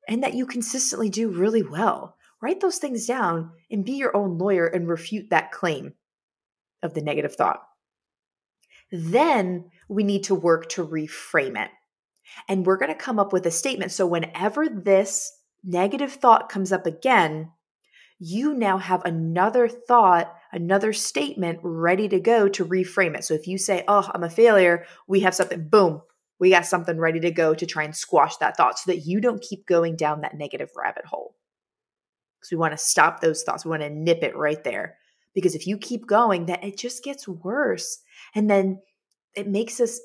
and 0.08 0.24
that 0.24 0.36
you 0.36 0.46
consistently 0.46 1.10
do 1.10 1.28
really 1.28 1.64
well 1.64 2.16
write 2.42 2.62
those 2.62 2.78
things 2.78 3.06
down 3.06 3.52
and 3.70 3.84
be 3.84 3.94
your 3.94 4.16
own 4.16 4.38
lawyer 4.38 4.68
and 4.68 4.88
refute 4.88 5.32
that 5.32 5.52
claim 5.52 5.96
of 6.82 6.94
the 6.94 7.02
negative 7.02 7.36
thought. 7.36 7.67
Then 8.92 9.72
we 9.88 10.04
need 10.04 10.24
to 10.26 10.36
work 10.36 10.70
to 10.70 10.86
reframe 10.86 11.62
it. 11.62 11.72
And 12.48 12.66
we're 12.66 12.78
going 12.78 12.92
to 12.92 12.96
come 12.96 13.20
up 13.20 13.34
with 13.34 13.46
a 13.46 13.52
statement. 13.52 13.92
So 13.92 14.06
whenever 14.06 14.68
this 14.68 15.32
negative 15.64 16.14
thought 16.14 16.50
comes 16.50 16.72
up 16.72 16.86
again, 16.86 17.52
you 18.20 18.54
now 18.54 18.78
have 18.78 19.04
another 19.06 19.68
thought, 19.68 20.34
another 20.52 20.92
statement 20.92 21.60
ready 21.62 22.08
to 22.10 22.20
go 22.20 22.50
to 22.50 22.66
reframe 22.66 23.16
it. 23.16 23.24
So 23.24 23.34
if 23.34 23.48
you 23.48 23.58
say, 23.58 23.84
Oh, 23.88 24.10
I'm 24.14 24.24
a 24.24 24.30
failure, 24.30 24.86
we 25.08 25.22
have 25.22 25.36
something, 25.36 25.68
boom, 25.70 26.02
we 26.40 26.50
got 26.50 26.66
something 26.66 26.98
ready 26.98 27.20
to 27.22 27.32
go 27.32 27.54
to 27.54 27.66
try 27.66 27.84
and 27.84 27.96
squash 27.96 28.38
that 28.38 28.58
thought 28.58 28.80
so 28.80 28.92
that 28.92 29.06
you 29.06 29.22
don't 29.22 29.42
keep 29.42 29.66
going 29.66 29.96
down 29.96 30.22
that 30.22 30.36
negative 30.36 30.70
rabbit 30.76 31.06
hole 31.06 31.36
because 32.40 32.52
we 32.52 32.58
want 32.58 32.74
to 32.74 32.78
stop 32.78 33.20
those 33.20 33.44
thoughts. 33.44 33.66
We 33.66 33.72
want 33.72 33.84
to 33.84 33.90
nip 33.90 34.24
it 34.24 34.36
right 34.36 34.64
there. 34.64 34.98
Because 35.34 35.54
if 35.54 35.68
you 35.68 35.78
keep 35.78 36.08
going, 36.08 36.46
then 36.46 36.60
it 36.64 36.78
just 36.78 37.04
gets 37.04 37.28
worse. 37.28 38.00
And 38.38 38.48
then 38.48 38.82
it 39.36 39.48
makes 39.48 39.80
us 39.80 40.00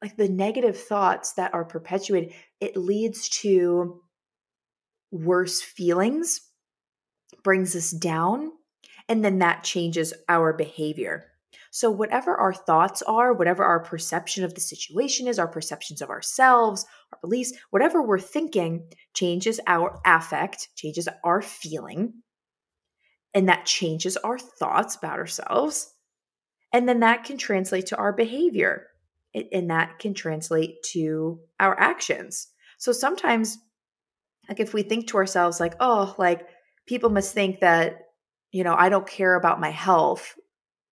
like 0.00 0.16
the 0.16 0.28
negative 0.28 0.80
thoughts 0.80 1.34
that 1.34 1.52
are 1.52 1.66
perpetuated, 1.66 2.32
it 2.58 2.78
leads 2.78 3.28
to 3.40 4.00
worse 5.10 5.60
feelings, 5.60 6.40
brings 7.42 7.76
us 7.76 7.90
down, 7.90 8.52
and 9.06 9.22
then 9.22 9.40
that 9.40 9.64
changes 9.64 10.14
our 10.30 10.54
behavior. 10.54 11.26
So, 11.70 11.90
whatever 11.90 12.34
our 12.34 12.54
thoughts 12.54 13.02
are, 13.02 13.34
whatever 13.34 13.62
our 13.62 13.80
perception 13.80 14.44
of 14.44 14.54
the 14.54 14.62
situation 14.62 15.28
is, 15.28 15.38
our 15.38 15.48
perceptions 15.48 16.00
of 16.00 16.08
ourselves, 16.08 16.86
our 17.12 17.18
beliefs, 17.20 17.52
whatever 17.68 18.02
we're 18.02 18.18
thinking 18.18 18.88
changes 19.12 19.60
our 19.66 20.00
affect, 20.06 20.68
changes 20.74 21.06
our 21.22 21.42
feeling, 21.42 22.14
and 23.34 23.46
that 23.50 23.66
changes 23.66 24.16
our 24.16 24.38
thoughts 24.38 24.96
about 24.96 25.18
ourselves. 25.18 25.93
And 26.74 26.88
then 26.88 27.00
that 27.00 27.22
can 27.22 27.38
translate 27.38 27.86
to 27.86 27.96
our 27.96 28.12
behavior, 28.12 28.88
and 29.32 29.70
that 29.70 30.00
can 30.00 30.12
translate 30.12 30.82
to 30.92 31.38
our 31.60 31.78
actions. 31.78 32.48
So, 32.78 32.90
sometimes, 32.90 33.56
like 34.48 34.58
if 34.58 34.74
we 34.74 34.82
think 34.82 35.06
to 35.08 35.16
ourselves, 35.18 35.60
like, 35.60 35.76
oh, 35.78 36.16
like, 36.18 36.46
people 36.86 37.10
must 37.10 37.32
think 37.32 37.60
that, 37.60 38.00
you 38.50 38.64
know, 38.64 38.74
I 38.76 38.88
don't 38.88 39.06
care 39.06 39.36
about 39.36 39.60
my 39.60 39.70
health 39.70 40.34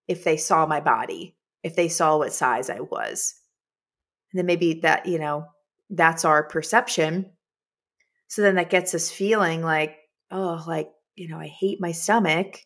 if 0.07 0.23
they 0.23 0.37
saw 0.37 0.67
my 0.67 0.79
body, 0.81 1.37
if 1.65 1.75
they 1.75 1.89
saw 1.89 2.17
what 2.17 2.33
size 2.33 2.71
I 2.71 2.79
was. 2.79 3.35
And 4.33 4.39
then 4.39 4.47
maybe 4.47 4.81
that, 4.83 5.07
you 5.07 5.19
know, 5.19 5.47
that's 5.91 6.25
our 6.25 6.45
perception. 6.45 7.33
So 8.29 8.43
then 8.43 8.55
that 8.55 8.71
gets 8.71 8.95
us 8.95 9.11
feeling 9.11 9.63
like, 9.63 9.97
oh, 10.31 10.63
like, 10.67 10.91
you 11.17 11.29
know, 11.29 11.39
I 11.39 11.49
hate 11.49 11.81
my 11.81 11.91
stomach. 11.91 12.61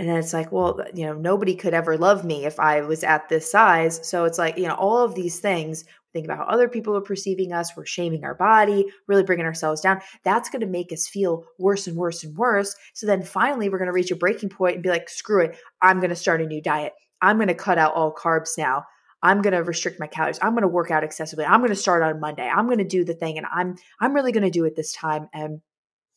And 0.00 0.08
then 0.08 0.16
it's 0.16 0.32
like, 0.32 0.50
well, 0.50 0.80
you 0.94 1.04
know, 1.04 1.12
nobody 1.12 1.54
could 1.54 1.74
ever 1.74 1.98
love 1.98 2.24
me 2.24 2.46
if 2.46 2.58
I 2.58 2.80
was 2.80 3.04
at 3.04 3.28
this 3.28 3.52
size. 3.52 4.00
So 4.02 4.24
it's 4.24 4.38
like, 4.38 4.56
you 4.56 4.66
know, 4.66 4.74
all 4.76 5.04
of 5.04 5.14
these 5.14 5.40
things, 5.40 5.84
think 6.14 6.24
about 6.24 6.38
how 6.38 6.44
other 6.44 6.70
people 6.70 6.96
are 6.96 7.02
perceiving 7.02 7.52
us, 7.52 7.76
we're 7.76 7.84
shaming 7.84 8.24
our 8.24 8.34
body, 8.34 8.86
really 9.08 9.24
bringing 9.24 9.44
ourselves 9.44 9.82
down. 9.82 10.00
That's 10.24 10.48
going 10.48 10.62
to 10.62 10.66
make 10.66 10.90
us 10.90 11.06
feel 11.06 11.44
worse 11.58 11.86
and 11.86 11.98
worse 11.98 12.24
and 12.24 12.34
worse. 12.34 12.74
So 12.94 13.06
then 13.06 13.22
finally, 13.22 13.68
we're 13.68 13.76
going 13.76 13.88
to 13.88 13.92
reach 13.92 14.10
a 14.10 14.16
breaking 14.16 14.48
point 14.48 14.76
and 14.76 14.82
be 14.82 14.88
like, 14.88 15.10
screw 15.10 15.44
it, 15.44 15.58
I'm 15.82 15.98
going 15.98 16.08
to 16.08 16.16
start 16.16 16.40
a 16.40 16.46
new 16.46 16.62
diet. 16.62 16.94
I'm 17.20 17.36
going 17.36 17.48
to 17.48 17.54
cut 17.54 17.76
out 17.76 17.92
all 17.92 18.14
carbs 18.14 18.56
now. 18.56 18.84
I'm 19.22 19.42
going 19.42 19.52
to 19.52 19.62
restrict 19.62 20.00
my 20.00 20.06
calories. 20.06 20.38
I'm 20.40 20.52
going 20.52 20.62
to 20.62 20.68
work 20.68 20.90
out 20.90 21.04
excessively. 21.04 21.44
I'm 21.44 21.60
going 21.60 21.68
to 21.68 21.76
start 21.76 22.02
on 22.02 22.20
Monday. 22.20 22.48
I'm 22.48 22.64
going 22.64 22.78
to 22.78 22.84
do 22.84 23.04
the 23.04 23.12
thing 23.12 23.36
and 23.36 23.46
I'm 23.52 23.76
I'm 24.00 24.14
really 24.14 24.32
going 24.32 24.44
to 24.44 24.50
do 24.50 24.64
it 24.64 24.76
this 24.76 24.94
time 24.94 25.28
and 25.34 25.60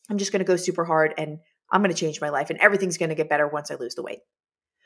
I'm 0.08 0.16
just 0.16 0.32
going 0.32 0.40
to 0.40 0.46
go 0.46 0.56
super 0.56 0.86
hard 0.86 1.12
and 1.18 1.40
I'm 1.74 1.82
going 1.82 1.92
to 1.92 2.00
change 2.00 2.20
my 2.20 2.28
life 2.28 2.50
and 2.50 2.60
everything's 2.60 2.98
going 2.98 3.08
to 3.08 3.16
get 3.16 3.28
better 3.28 3.48
once 3.48 3.70
I 3.70 3.74
lose 3.74 3.96
the 3.96 4.02
weight. 4.02 4.20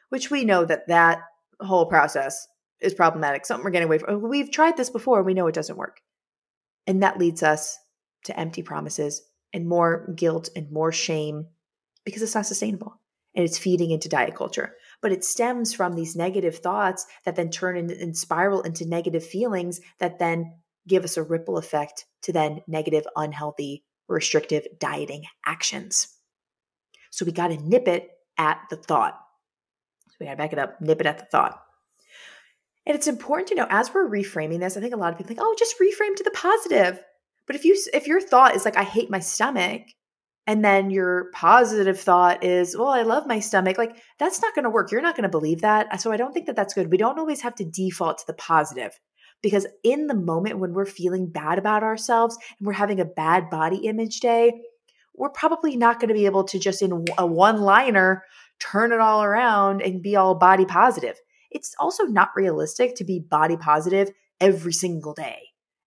Which 0.08 0.30
we 0.30 0.44
know 0.44 0.64
that 0.64 0.88
that 0.88 1.20
whole 1.60 1.84
process 1.84 2.48
is 2.80 2.94
problematic. 2.94 3.44
Something 3.44 3.62
we're 3.62 3.70
getting 3.70 3.88
away 3.88 3.98
from. 3.98 4.22
We've 4.22 4.50
tried 4.50 4.78
this 4.78 4.88
before 4.88 5.18
and 5.18 5.26
we 5.26 5.34
know 5.34 5.46
it 5.48 5.54
doesn't 5.54 5.76
work. 5.76 6.00
And 6.86 7.02
that 7.02 7.18
leads 7.18 7.42
us 7.42 7.76
to 8.24 8.40
empty 8.40 8.62
promises 8.62 9.20
and 9.52 9.68
more 9.68 10.10
guilt 10.16 10.48
and 10.56 10.72
more 10.72 10.90
shame 10.90 11.48
because 12.06 12.22
it's 12.22 12.34
not 12.34 12.46
sustainable 12.46 12.98
and 13.34 13.44
it's 13.44 13.58
feeding 13.58 13.90
into 13.90 14.08
diet 14.08 14.34
culture. 14.34 14.74
But 15.02 15.12
it 15.12 15.24
stems 15.24 15.74
from 15.74 15.94
these 15.94 16.16
negative 16.16 16.56
thoughts 16.56 17.06
that 17.26 17.36
then 17.36 17.50
turn 17.50 17.76
and 17.76 18.16
spiral 18.16 18.62
into 18.62 18.88
negative 18.88 19.24
feelings 19.26 19.80
that 20.00 20.18
then 20.18 20.54
give 20.86 21.04
us 21.04 21.18
a 21.18 21.22
ripple 21.22 21.58
effect 21.58 22.06
to 22.22 22.32
then 22.32 22.62
negative, 22.66 23.06
unhealthy, 23.14 23.84
restrictive 24.08 24.66
dieting 24.78 25.24
actions. 25.44 26.17
So 27.10 27.24
we 27.24 27.32
got 27.32 27.48
to 27.48 27.56
nip 27.56 27.88
it 27.88 28.10
at 28.36 28.60
the 28.70 28.76
thought. 28.76 29.18
So 30.08 30.16
we 30.20 30.26
got 30.26 30.32
to 30.32 30.36
back 30.36 30.52
it 30.52 30.58
up, 30.58 30.80
nip 30.80 31.00
it 31.00 31.06
at 31.06 31.18
the 31.18 31.26
thought. 31.26 31.60
And 32.86 32.96
it's 32.96 33.06
important 33.06 33.48
to 33.48 33.54
know 33.54 33.66
as 33.68 33.92
we're 33.92 34.08
reframing 34.08 34.60
this, 34.60 34.76
I 34.76 34.80
think 34.80 34.94
a 34.94 34.96
lot 34.96 35.12
of 35.12 35.18
people 35.18 35.28
think, 35.28 35.40
oh, 35.42 35.54
just 35.58 35.78
reframe 35.78 36.16
to 36.16 36.24
the 36.24 36.30
positive. 36.30 37.00
But 37.46 37.56
if 37.56 37.64
you 37.64 37.78
if 37.92 38.06
your 38.06 38.20
thought 38.20 38.56
is 38.56 38.64
like, 38.64 38.76
I 38.76 38.84
hate 38.84 39.10
my 39.10 39.20
stomach, 39.20 39.82
and 40.48 40.64
then 40.64 40.88
your 40.88 41.26
positive 41.34 42.00
thought 42.00 42.42
is, 42.42 42.74
well, 42.74 42.88
I 42.88 43.02
love 43.02 43.26
my 43.26 43.38
stomach, 43.38 43.76
like 43.76 43.98
that's 44.18 44.40
not 44.40 44.54
going 44.54 44.62
to 44.62 44.70
work. 44.70 44.90
You're 44.90 45.02
not 45.02 45.14
going 45.14 45.24
to 45.24 45.28
believe 45.28 45.60
that. 45.60 46.00
So 46.00 46.10
I 46.10 46.16
don't 46.16 46.32
think 46.32 46.46
that 46.46 46.56
that's 46.56 46.72
good. 46.72 46.90
We 46.90 46.96
don't 46.96 47.18
always 47.18 47.42
have 47.42 47.54
to 47.56 47.66
default 47.66 48.16
to 48.18 48.24
the 48.26 48.32
positive 48.32 48.98
because 49.42 49.66
in 49.84 50.06
the 50.06 50.14
moment 50.14 50.58
when 50.58 50.72
we're 50.72 50.86
feeling 50.86 51.28
bad 51.28 51.58
about 51.58 51.82
ourselves 51.82 52.38
and 52.58 52.66
we're 52.66 52.72
having 52.72 52.98
a 52.98 53.04
bad 53.04 53.50
body 53.50 53.76
image 53.86 54.20
day, 54.20 54.58
we're 55.18 55.30
probably 55.30 55.76
not 55.76 56.00
going 56.00 56.08
to 56.08 56.14
be 56.14 56.26
able 56.26 56.44
to 56.44 56.58
just 56.58 56.82
in 56.82 57.04
a 57.18 57.26
one 57.26 57.60
liner 57.60 58.22
turn 58.60 58.92
it 58.92 59.00
all 59.00 59.22
around 59.22 59.82
and 59.82 60.02
be 60.02 60.16
all 60.16 60.34
body 60.34 60.64
positive. 60.64 61.16
It's 61.50 61.74
also 61.78 62.04
not 62.04 62.30
realistic 62.36 62.96
to 62.96 63.04
be 63.04 63.20
body 63.20 63.56
positive 63.56 64.10
every 64.40 64.72
single 64.72 65.14
day 65.14 65.40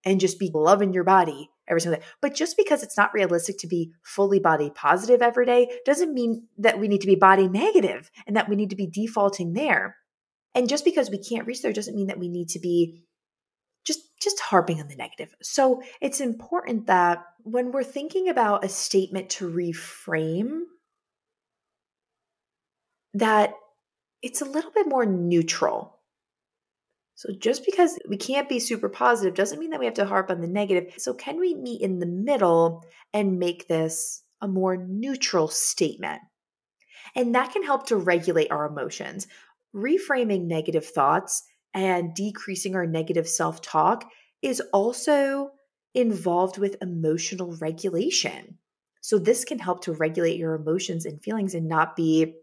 and 0.04 0.20
just 0.20 0.38
be 0.38 0.50
loving 0.52 0.92
your 0.92 1.04
body 1.04 1.50
every 1.68 1.80
single 1.80 2.00
day. 2.00 2.06
But 2.20 2.34
just 2.34 2.56
because 2.56 2.82
it's 2.82 2.96
not 2.96 3.14
realistic 3.14 3.58
to 3.58 3.66
be 3.66 3.92
fully 4.02 4.40
body 4.40 4.70
positive 4.74 5.22
every 5.22 5.46
day 5.46 5.70
doesn't 5.84 6.14
mean 6.14 6.48
that 6.58 6.78
we 6.78 6.88
need 6.88 7.00
to 7.02 7.06
be 7.06 7.14
body 7.14 7.48
negative 7.48 8.10
and 8.26 8.36
that 8.36 8.48
we 8.48 8.56
need 8.56 8.70
to 8.70 8.76
be 8.76 8.86
defaulting 8.86 9.52
there. 9.52 9.96
And 10.54 10.68
just 10.68 10.84
because 10.84 11.10
we 11.10 11.22
can't 11.22 11.46
reach 11.46 11.62
there 11.62 11.72
doesn't 11.72 11.94
mean 11.94 12.08
that 12.08 12.18
we 12.18 12.28
need 12.28 12.48
to 12.50 12.58
be 12.58 13.04
just 13.84 14.00
just 14.20 14.40
harping 14.40 14.80
on 14.80 14.88
the 14.88 14.96
negative. 14.96 15.34
So 15.42 15.82
it's 16.00 16.20
important 16.20 16.86
that 16.86 17.24
when 17.42 17.72
we're 17.72 17.84
thinking 17.84 18.28
about 18.28 18.64
a 18.64 18.68
statement 18.68 19.30
to 19.30 19.50
reframe 19.50 20.60
that 23.14 23.54
it's 24.22 24.40
a 24.40 24.46
little 24.46 24.70
bit 24.70 24.88
more 24.88 25.04
neutral. 25.04 25.98
So 27.14 27.32
just 27.38 27.64
because 27.64 27.98
we 28.08 28.16
can't 28.16 28.48
be 28.48 28.58
super 28.58 28.88
positive 28.88 29.34
doesn't 29.34 29.58
mean 29.58 29.70
that 29.70 29.80
we 29.80 29.86
have 29.86 29.94
to 29.94 30.06
harp 30.06 30.30
on 30.30 30.40
the 30.40 30.48
negative. 30.48 30.94
So 30.96 31.12
can 31.12 31.38
we 31.38 31.54
meet 31.54 31.82
in 31.82 31.98
the 31.98 32.06
middle 32.06 32.84
and 33.12 33.38
make 33.38 33.68
this 33.68 34.22
a 34.40 34.48
more 34.48 34.76
neutral 34.76 35.48
statement? 35.48 36.20
And 37.14 37.34
that 37.34 37.52
can 37.52 37.62
help 37.62 37.86
to 37.88 37.96
regulate 37.96 38.50
our 38.50 38.66
emotions. 38.66 39.26
Reframing 39.74 40.46
negative 40.46 40.86
thoughts 40.86 41.42
and 41.74 42.14
decreasing 42.14 42.74
our 42.74 42.86
negative 42.86 43.28
self 43.28 43.60
talk 43.62 44.10
is 44.42 44.60
also 44.72 45.52
involved 45.94 46.58
with 46.58 46.76
emotional 46.82 47.56
regulation. 47.56 48.58
So, 49.00 49.18
this 49.18 49.44
can 49.44 49.58
help 49.58 49.82
to 49.84 49.92
regulate 49.92 50.38
your 50.38 50.54
emotions 50.54 51.06
and 51.06 51.22
feelings 51.22 51.54
and 51.54 51.68
not 51.68 51.96
be, 51.96 52.34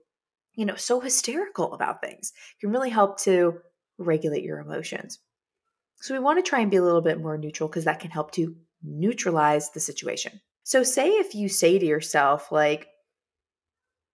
you 0.56 0.66
know, 0.66 0.76
so 0.76 1.00
hysterical 1.00 1.74
about 1.74 2.02
things. 2.02 2.34
It 2.58 2.66
can 2.66 2.72
really 2.72 2.90
help 2.90 3.20
to 3.22 3.60
regulate 3.98 4.44
your 4.44 4.60
emotions. 4.60 5.20
So, 6.02 6.14
we 6.14 6.20
want 6.20 6.44
to 6.44 6.48
try 6.48 6.60
and 6.60 6.72
be 6.72 6.78
a 6.78 6.84
little 6.84 7.02
bit 7.02 7.22
more 7.22 7.38
neutral 7.38 7.70
because 7.70 7.86
that 7.86 8.00
can 8.00 8.12
help 8.12 8.32
to 8.32 8.56
neutralize 8.84 9.72
the 9.72 9.80
situation. 9.80 10.42
So, 10.64 10.84
say 10.84 11.10
if 11.10 11.34
you 11.34 11.50
say 11.50 11.80
to 11.80 11.86
yourself, 11.86 12.52
like, 12.52 12.89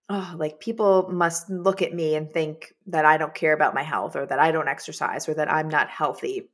oh, 0.10 0.36
like 0.38 0.60
people 0.60 1.10
must 1.12 1.50
look 1.50 1.82
at 1.82 1.94
me 1.94 2.16
and 2.16 2.32
think 2.32 2.74
that 2.88 3.06
I 3.06 3.18
don't 3.18 3.34
care 3.34 3.54
about 3.54 3.74
my 3.74 3.84
health 3.84 4.16
or 4.16 4.26
that 4.26 4.40
I 4.40 4.52
don't 4.52 4.68
exercise 4.68 5.28
or 5.28 5.34
that 5.36 5.52
I'm 5.52 5.70
not 5.70 5.90
healthy. 5.90 6.50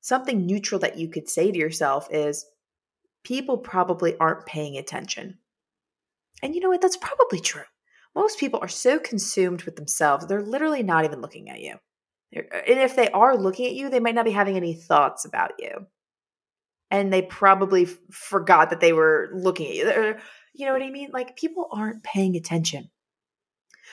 Something 0.00 0.44
neutral 0.44 0.80
that 0.80 0.98
you 0.98 1.08
could 1.08 1.28
say 1.28 1.50
to 1.50 1.58
yourself 1.58 2.08
is 2.10 2.46
people 3.22 3.58
probably 3.58 4.16
aren't 4.18 4.46
paying 4.46 4.76
attention. 4.76 5.38
And 6.42 6.54
you 6.54 6.60
know 6.60 6.68
what? 6.68 6.82
That's 6.82 6.96
probably 6.96 7.40
true. 7.40 7.62
Most 8.14 8.38
people 8.38 8.60
are 8.62 8.68
so 8.68 8.98
consumed 8.98 9.62
with 9.62 9.76
themselves, 9.76 10.26
they're 10.26 10.42
literally 10.42 10.82
not 10.82 11.04
even 11.04 11.20
looking 11.20 11.50
at 11.50 11.60
you. 11.60 11.74
Uh, 12.36 12.40
and 12.68 12.80
if 12.80 12.96
they 12.96 13.08
are 13.10 13.36
looking 13.36 13.66
at 13.66 13.74
you, 13.74 13.88
they 13.88 14.00
might 14.00 14.14
not 14.14 14.24
be 14.24 14.30
having 14.30 14.56
any 14.56 14.74
thoughts 14.74 15.24
about 15.24 15.52
you. 15.58 15.86
And 16.90 17.12
they 17.12 17.22
probably 17.22 17.86
forgot 18.10 18.70
that 18.70 18.80
they 18.80 18.92
were 18.92 19.30
looking 19.32 19.66
at 19.66 19.74
you. 19.74 20.14
You 20.54 20.66
know 20.66 20.72
what 20.72 20.82
I 20.82 20.90
mean? 20.90 21.10
Like 21.12 21.36
people 21.36 21.68
aren't 21.70 22.02
paying 22.02 22.36
attention. 22.36 22.90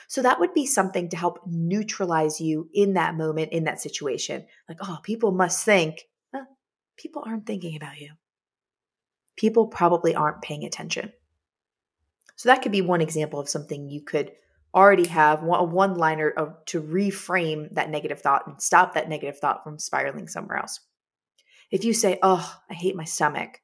So 0.08 0.22
that 0.22 0.40
would 0.40 0.54
be 0.54 0.66
something 0.66 1.08
to 1.10 1.16
help 1.16 1.40
neutralize 1.46 2.40
you 2.40 2.68
in 2.72 2.94
that 2.94 3.16
moment, 3.16 3.52
in 3.52 3.64
that 3.64 3.80
situation. 3.80 4.46
Like, 4.68 4.78
oh, 4.82 4.98
people 5.02 5.32
must 5.32 5.64
think, 5.64 6.06
people 6.96 7.24
aren't 7.26 7.46
thinking 7.46 7.76
about 7.76 8.00
you. 8.00 8.10
People 9.36 9.66
probably 9.66 10.14
aren't 10.14 10.42
paying 10.42 10.64
attention. 10.64 11.12
So 12.36 12.48
that 12.48 12.62
could 12.62 12.72
be 12.72 12.82
one 12.82 13.00
example 13.00 13.40
of 13.40 13.48
something 13.48 13.88
you 13.88 14.02
could 14.02 14.32
already 14.74 15.06
have 15.08 15.42
a 15.42 15.64
one 15.64 15.94
liner 15.94 16.34
to 16.66 16.82
reframe 16.82 17.74
that 17.74 17.90
negative 17.90 18.20
thought 18.20 18.46
and 18.46 18.60
stop 18.60 18.94
that 18.94 19.08
negative 19.08 19.38
thought 19.38 19.64
from 19.64 19.78
spiraling 19.78 20.28
somewhere 20.28 20.58
else. 20.58 20.80
If 21.70 21.84
you 21.84 21.94
say, 21.94 22.18
oh, 22.22 22.54
I 22.70 22.74
hate 22.74 22.96
my 22.96 23.04
stomach, 23.04 23.61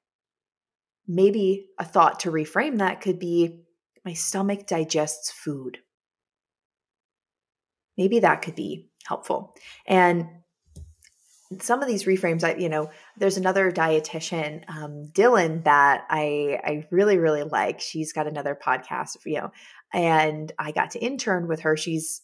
maybe 1.08 1.70
a 1.78 1.84
thought 1.84 2.20
to 2.20 2.30
reframe 2.30 2.78
that 2.78 3.00
could 3.00 3.18
be 3.18 3.64
my 4.04 4.12
stomach 4.12 4.66
digests 4.66 5.30
food. 5.32 5.78
Maybe 7.96 8.20
that 8.20 8.42
could 8.42 8.54
be 8.54 8.90
helpful. 9.06 9.54
And 9.86 10.28
some 11.60 11.82
of 11.82 11.88
these 11.88 12.04
reframes, 12.04 12.44
I 12.44 12.56
you 12.56 12.68
know, 12.68 12.90
there's 13.16 13.38
another 13.38 13.72
dietitian, 13.72 14.68
um, 14.68 15.10
Dylan, 15.12 15.64
that 15.64 16.04
I 16.10 16.60
I 16.62 16.86
really 16.90 17.16
really 17.16 17.42
like. 17.42 17.80
She's 17.80 18.12
got 18.12 18.26
another 18.26 18.54
podcast, 18.54 19.16
you 19.24 19.40
know, 19.40 19.50
and 19.92 20.52
I 20.58 20.72
got 20.72 20.90
to 20.92 20.98
intern 20.98 21.48
with 21.48 21.60
her. 21.60 21.76
She's 21.76 22.20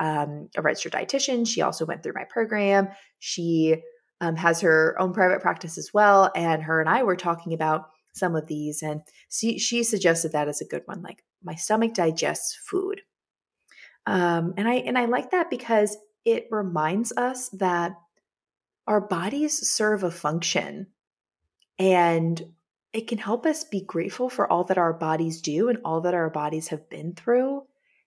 um, 0.00 0.48
a 0.56 0.62
registered 0.62 0.92
dietitian. 0.92 1.46
She 1.46 1.60
also 1.60 1.84
went 1.84 2.02
through 2.02 2.14
my 2.14 2.24
program. 2.24 2.88
She 3.18 3.76
um, 4.20 4.36
has 4.36 4.62
her 4.62 4.96
own 4.98 5.12
private 5.12 5.42
practice 5.42 5.76
as 5.76 5.90
well, 5.92 6.32
and 6.34 6.62
her 6.62 6.80
and 6.80 6.88
I 6.88 7.02
were 7.02 7.16
talking 7.16 7.52
about 7.52 7.88
some 8.12 8.36
of 8.36 8.46
these. 8.46 8.82
And 8.82 9.02
she, 9.30 9.58
she 9.58 9.82
suggested 9.82 10.32
that 10.32 10.48
as 10.48 10.60
a 10.60 10.66
good 10.66 10.82
one, 10.86 11.02
like 11.02 11.24
my 11.42 11.54
stomach 11.54 11.94
digests 11.94 12.56
food. 12.56 13.02
Um, 14.06 14.54
and 14.56 14.68
I 14.68 14.74
and 14.74 14.98
I 14.98 15.04
like 15.04 15.30
that 15.30 15.48
because 15.48 15.96
it 16.24 16.48
reminds 16.50 17.12
us 17.16 17.48
that 17.50 17.92
our 18.86 19.00
bodies 19.00 19.68
serve 19.68 20.02
a 20.02 20.10
function 20.10 20.88
and 21.78 22.42
it 22.92 23.06
can 23.08 23.18
help 23.18 23.46
us 23.46 23.64
be 23.64 23.80
grateful 23.80 24.28
for 24.28 24.50
all 24.50 24.64
that 24.64 24.78
our 24.78 24.92
bodies 24.92 25.40
do 25.40 25.68
and 25.68 25.78
all 25.84 26.02
that 26.02 26.14
our 26.14 26.30
bodies 26.30 26.68
have 26.68 26.90
been 26.90 27.14
through 27.14 27.62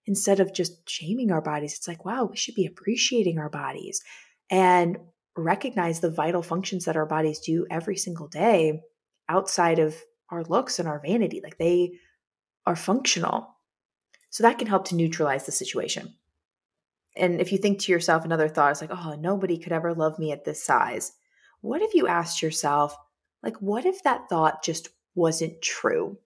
instead 0.05 0.39
of 0.39 0.53
just 0.53 0.87
shaming 0.87 1.31
our 1.31 1.41
bodies. 1.41 1.73
It's 1.75 1.87
like, 1.87 2.05
wow, 2.05 2.25
we 2.25 2.37
should 2.37 2.55
be 2.55 2.67
appreciating 2.67 3.39
our 3.39 3.49
bodies 3.49 4.01
and 4.49 4.97
recognize 5.35 5.99
the 5.99 6.11
vital 6.11 6.43
functions 6.43 6.85
that 6.85 6.95
our 6.95 7.05
bodies 7.05 7.39
do 7.39 7.65
every 7.71 7.97
single 7.97 8.27
day 8.27 8.81
outside 9.29 9.79
of 9.79 9.95
our 10.29 10.43
looks 10.43 10.79
and 10.79 10.87
our 10.87 10.99
vanity. 10.99 11.41
Like 11.43 11.57
they 11.57 11.93
are 12.65 12.75
functional. 12.75 13.55
So 14.29 14.43
that 14.43 14.57
can 14.57 14.67
help 14.67 14.85
to 14.89 14.95
neutralize 14.95 15.45
the 15.45 15.51
situation. 15.51 16.13
And 17.15 17.39
if 17.39 17.51
you 17.51 17.57
think 17.57 17.79
to 17.79 17.91
yourself 17.91 18.25
another 18.25 18.49
thought, 18.49 18.71
it's 18.71 18.81
like, 18.81 18.91
oh, 18.91 19.15
nobody 19.19 19.57
could 19.57 19.71
ever 19.71 19.93
love 19.93 20.19
me 20.19 20.31
at 20.31 20.43
this 20.43 20.61
size. 20.61 21.13
What 21.61 21.81
if 21.81 21.93
you 21.93 22.07
asked 22.07 22.41
yourself, 22.41 22.95
like, 23.41 23.55
what 23.61 23.85
if 23.85 24.03
that 24.03 24.27
thought 24.29 24.63
just 24.63 24.89
wasn't 25.15 25.61
true? 25.61 26.17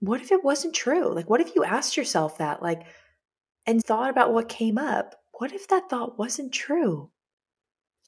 What 0.00 0.20
if 0.20 0.32
it 0.32 0.44
wasn't 0.44 0.74
true? 0.74 1.14
Like, 1.14 1.30
what 1.30 1.40
if 1.40 1.54
you 1.54 1.64
asked 1.64 1.96
yourself 1.96 2.38
that, 2.38 2.60
like, 2.60 2.82
and 3.66 3.82
thought 3.82 4.10
about 4.10 4.34
what 4.34 4.48
came 4.48 4.76
up? 4.76 5.14
What 5.38 5.52
if 5.52 5.68
that 5.68 5.88
thought 5.88 6.18
wasn't 6.18 6.52
true? 6.52 7.10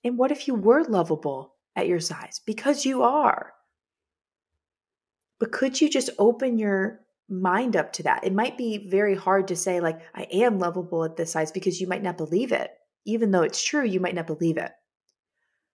And 0.02 0.18
what 0.18 0.32
if 0.32 0.46
you 0.46 0.54
were 0.54 0.84
lovable 0.84 1.53
at 1.76 1.88
your 1.88 2.00
size? 2.00 2.40
Because 2.44 2.84
you 2.84 3.02
are. 3.02 3.52
But 5.38 5.52
could 5.52 5.80
you 5.80 5.90
just 5.90 6.10
open 6.18 6.58
your 6.58 7.00
mind 7.28 7.76
up 7.76 7.92
to 7.94 8.04
that? 8.04 8.24
It 8.24 8.32
might 8.32 8.56
be 8.56 8.88
very 8.88 9.14
hard 9.14 9.48
to 9.48 9.56
say, 9.56 9.80
like, 9.80 10.00
I 10.14 10.26
am 10.30 10.58
lovable 10.58 11.04
at 11.04 11.16
this 11.16 11.32
size 11.32 11.52
because 11.52 11.80
you 11.80 11.86
might 11.86 12.02
not 12.02 12.16
believe 12.16 12.52
it. 12.52 12.70
Even 13.04 13.30
though 13.30 13.42
it's 13.42 13.62
true, 13.62 13.84
you 13.84 14.00
might 14.00 14.14
not 14.14 14.26
believe 14.26 14.56
it. 14.56 14.70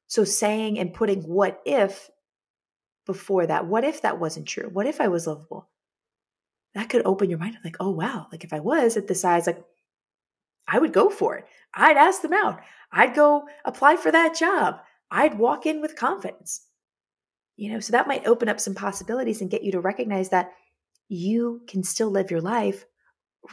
So 0.07 0.25
saying 0.25 0.78
and 0.78 0.92
putting 0.92 1.23
what 1.23 1.61
if 1.64 2.11
before 3.07 3.47
that, 3.47 3.66
what 3.66 3.85
if 3.85 4.02
that 4.02 4.19
wasn't 4.19 4.47
true? 4.47 4.69
What 4.73 4.87
if 4.87 5.00
I 5.00 5.09
was 5.09 5.26
lovable? 5.26 5.69
That 6.75 6.88
could 6.88 7.02
open 7.04 7.30
your 7.30 7.38
mind 7.38 7.57
up 7.57 7.64
like, 7.64 7.76
oh 7.80 7.90
wow, 7.90 8.26
like 8.33 8.45
if 8.45 8.52
I 8.52 8.61
was 8.61 8.97
at 8.97 9.07
the 9.07 9.14
size, 9.14 9.47
like 9.47 9.62
I 10.66 10.78
would 10.78 10.92
go 10.92 11.11
for 11.11 11.37
it. 11.37 11.45
I'd 11.75 11.97
ask 11.97 12.23
them 12.23 12.33
out. 12.33 12.61
I'd 12.92 13.14
go 13.14 13.47
apply 13.64 13.97
for 13.97 14.11
that 14.11 14.37
job. 14.37 14.80
I'd 15.11 15.38
walk 15.38 15.67
in 15.67 15.81
with 15.81 15.97
confidence. 15.97 16.67
You 17.57 17.73
know, 17.73 17.81
so 17.81 17.93
that 17.93 18.09
might 18.09 18.26
open 18.26 18.49
up 18.49 18.61
some 18.61 18.75
possibilities 18.75 19.40
and 19.40 19.50
get 19.50 19.62
you 19.62 19.73
to 19.73 19.81
recognize 19.81 20.31
that 20.31 20.52
you 21.09 21.62
can 21.69 21.83
still 21.83 22.11
live 22.11 22.31
your 22.31 22.40
life 22.40 22.87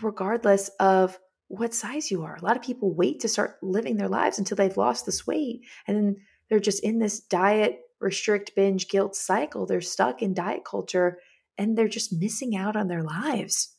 regardless 0.01 0.69
of 0.79 1.17
what 1.47 1.73
size 1.73 2.11
you 2.11 2.23
are. 2.23 2.35
A 2.35 2.43
lot 2.43 2.55
of 2.57 2.63
people 2.63 2.93
wait 2.93 3.19
to 3.21 3.27
start 3.27 3.57
living 3.61 3.97
their 3.97 4.09
lives 4.09 4.37
until 4.37 4.55
they've 4.55 4.77
lost 4.77 5.05
this 5.05 5.25
weight. 5.25 5.61
And 5.87 5.97
then 5.97 6.15
they're 6.49 6.59
just 6.59 6.83
in 6.83 6.99
this 6.99 7.19
diet, 7.19 7.79
restrict, 7.99 8.55
binge, 8.55 8.89
guilt 8.89 9.15
cycle. 9.15 9.65
They're 9.65 9.81
stuck 9.81 10.21
in 10.21 10.33
diet 10.33 10.63
culture 10.65 11.19
and 11.57 11.77
they're 11.77 11.87
just 11.87 12.13
missing 12.13 12.55
out 12.55 12.75
on 12.75 12.87
their 12.87 13.03
lives. 13.03 13.75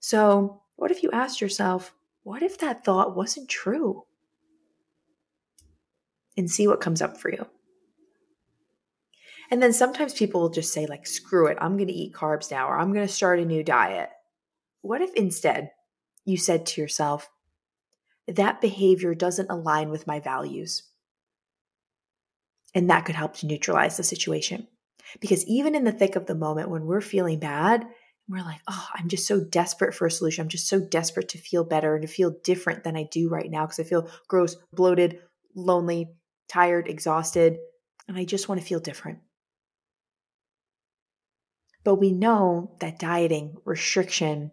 So, 0.00 0.62
what 0.76 0.90
if 0.90 1.02
you 1.02 1.10
asked 1.12 1.40
yourself, 1.40 1.94
what 2.24 2.42
if 2.42 2.58
that 2.58 2.84
thought 2.84 3.16
wasn't 3.16 3.48
true? 3.48 4.02
And 6.36 6.50
see 6.50 6.66
what 6.66 6.80
comes 6.80 7.00
up 7.00 7.16
for 7.16 7.30
you. 7.30 7.46
And 9.50 9.62
then 9.62 9.72
sometimes 9.72 10.14
people 10.14 10.40
will 10.40 10.50
just 10.50 10.72
say, 10.72 10.86
like, 10.86 11.06
screw 11.06 11.46
it, 11.46 11.58
I'm 11.60 11.76
going 11.76 11.88
to 11.88 11.94
eat 11.94 12.14
carbs 12.14 12.50
now, 12.50 12.68
or 12.68 12.78
I'm 12.78 12.92
going 12.92 13.06
to 13.06 13.12
start 13.12 13.38
a 13.38 13.44
new 13.44 13.62
diet. 13.62 14.10
What 14.80 15.00
if 15.00 15.14
instead 15.14 15.70
you 16.24 16.36
said 16.36 16.66
to 16.66 16.80
yourself, 16.80 17.28
that 18.26 18.60
behavior 18.60 19.14
doesn't 19.14 19.50
align 19.50 19.90
with 19.90 20.06
my 20.06 20.18
values? 20.18 20.82
And 22.74 22.90
that 22.90 23.04
could 23.04 23.14
help 23.14 23.36
to 23.36 23.46
neutralize 23.46 23.96
the 23.96 24.02
situation. 24.02 24.66
Because 25.20 25.46
even 25.46 25.74
in 25.74 25.84
the 25.84 25.92
thick 25.92 26.16
of 26.16 26.26
the 26.26 26.34
moment 26.34 26.70
when 26.70 26.86
we're 26.86 27.00
feeling 27.00 27.38
bad, 27.38 27.86
we're 28.26 28.42
like, 28.42 28.60
oh, 28.66 28.88
I'm 28.94 29.08
just 29.08 29.26
so 29.26 29.38
desperate 29.38 29.94
for 29.94 30.06
a 30.06 30.10
solution. 30.10 30.42
I'm 30.42 30.48
just 30.48 30.68
so 30.68 30.80
desperate 30.80 31.28
to 31.28 31.38
feel 31.38 31.62
better 31.62 31.94
and 31.94 32.02
to 32.02 32.08
feel 32.08 32.34
different 32.42 32.82
than 32.82 32.96
I 32.96 33.06
do 33.10 33.28
right 33.28 33.50
now 33.50 33.66
because 33.66 33.78
I 33.78 33.84
feel 33.84 34.08
gross, 34.28 34.56
bloated, 34.72 35.20
lonely, 35.54 36.08
tired, 36.48 36.88
exhausted, 36.88 37.58
and 38.08 38.16
I 38.16 38.24
just 38.24 38.48
want 38.48 38.60
to 38.60 38.66
feel 38.66 38.80
different. 38.80 39.18
But 41.84 41.96
we 41.96 42.12
know 42.12 42.76
that 42.80 42.98
dieting, 42.98 43.56
restriction, 43.64 44.52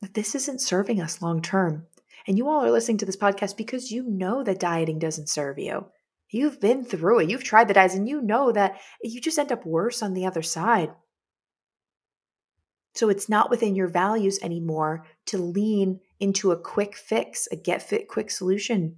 that 0.00 0.14
this 0.14 0.34
isn't 0.34 0.60
serving 0.60 1.00
us 1.00 1.22
long 1.22 1.40
term. 1.40 1.86
And 2.26 2.36
you 2.36 2.48
all 2.48 2.64
are 2.64 2.70
listening 2.70 2.98
to 2.98 3.06
this 3.06 3.16
podcast 3.16 3.56
because 3.56 3.90
you 3.90 4.04
know 4.04 4.42
that 4.44 4.60
dieting 4.60 4.98
doesn't 4.98 5.28
serve 5.28 5.58
you. 5.58 5.86
You've 6.28 6.60
been 6.60 6.84
through 6.84 7.20
it. 7.20 7.30
You've 7.30 7.44
tried 7.44 7.68
the 7.68 7.74
diets 7.74 7.94
and 7.94 8.08
you 8.08 8.20
know 8.22 8.52
that 8.52 8.80
you 9.02 9.20
just 9.20 9.38
end 9.38 9.52
up 9.52 9.66
worse 9.66 10.02
on 10.02 10.14
the 10.14 10.26
other 10.26 10.42
side. 10.42 10.90
So 12.94 13.08
it's 13.08 13.28
not 13.28 13.50
within 13.50 13.74
your 13.74 13.88
values 13.88 14.38
anymore 14.42 15.06
to 15.26 15.38
lean 15.38 16.00
into 16.20 16.52
a 16.52 16.60
quick 16.60 16.94
fix, 16.94 17.48
a 17.50 17.56
get 17.56 17.82
fit 17.82 18.08
quick 18.08 18.30
solution. 18.30 18.96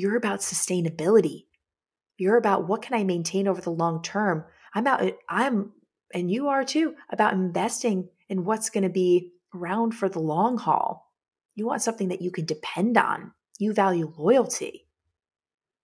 You're 0.00 0.16
about 0.16 0.40
sustainability. 0.40 1.44
You're 2.16 2.38
about 2.38 2.66
what 2.66 2.80
can 2.80 2.94
I 2.94 3.04
maintain 3.04 3.46
over 3.46 3.60
the 3.60 3.70
long 3.70 4.02
term. 4.02 4.44
I'm 4.74 4.86
out 4.86 5.02
I'm 5.28 5.72
and 6.14 6.30
you 6.30 6.48
are 6.48 6.64
too 6.64 6.94
about 7.10 7.34
investing 7.34 8.08
in 8.28 8.44
what's 8.44 8.70
going 8.70 8.84
to 8.84 8.88
be 8.88 9.32
around 9.54 9.92
for 9.92 10.08
the 10.08 10.18
long 10.18 10.56
haul. 10.56 11.12
You 11.54 11.66
want 11.66 11.82
something 11.82 12.08
that 12.08 12.22
you 12.22 12.30
can 12.30 12.46
depend 12.46 12.96
on. 12.96 13.32
You 13.58 13.74
value 13.74 14.10
loyalty. 14.16 14.86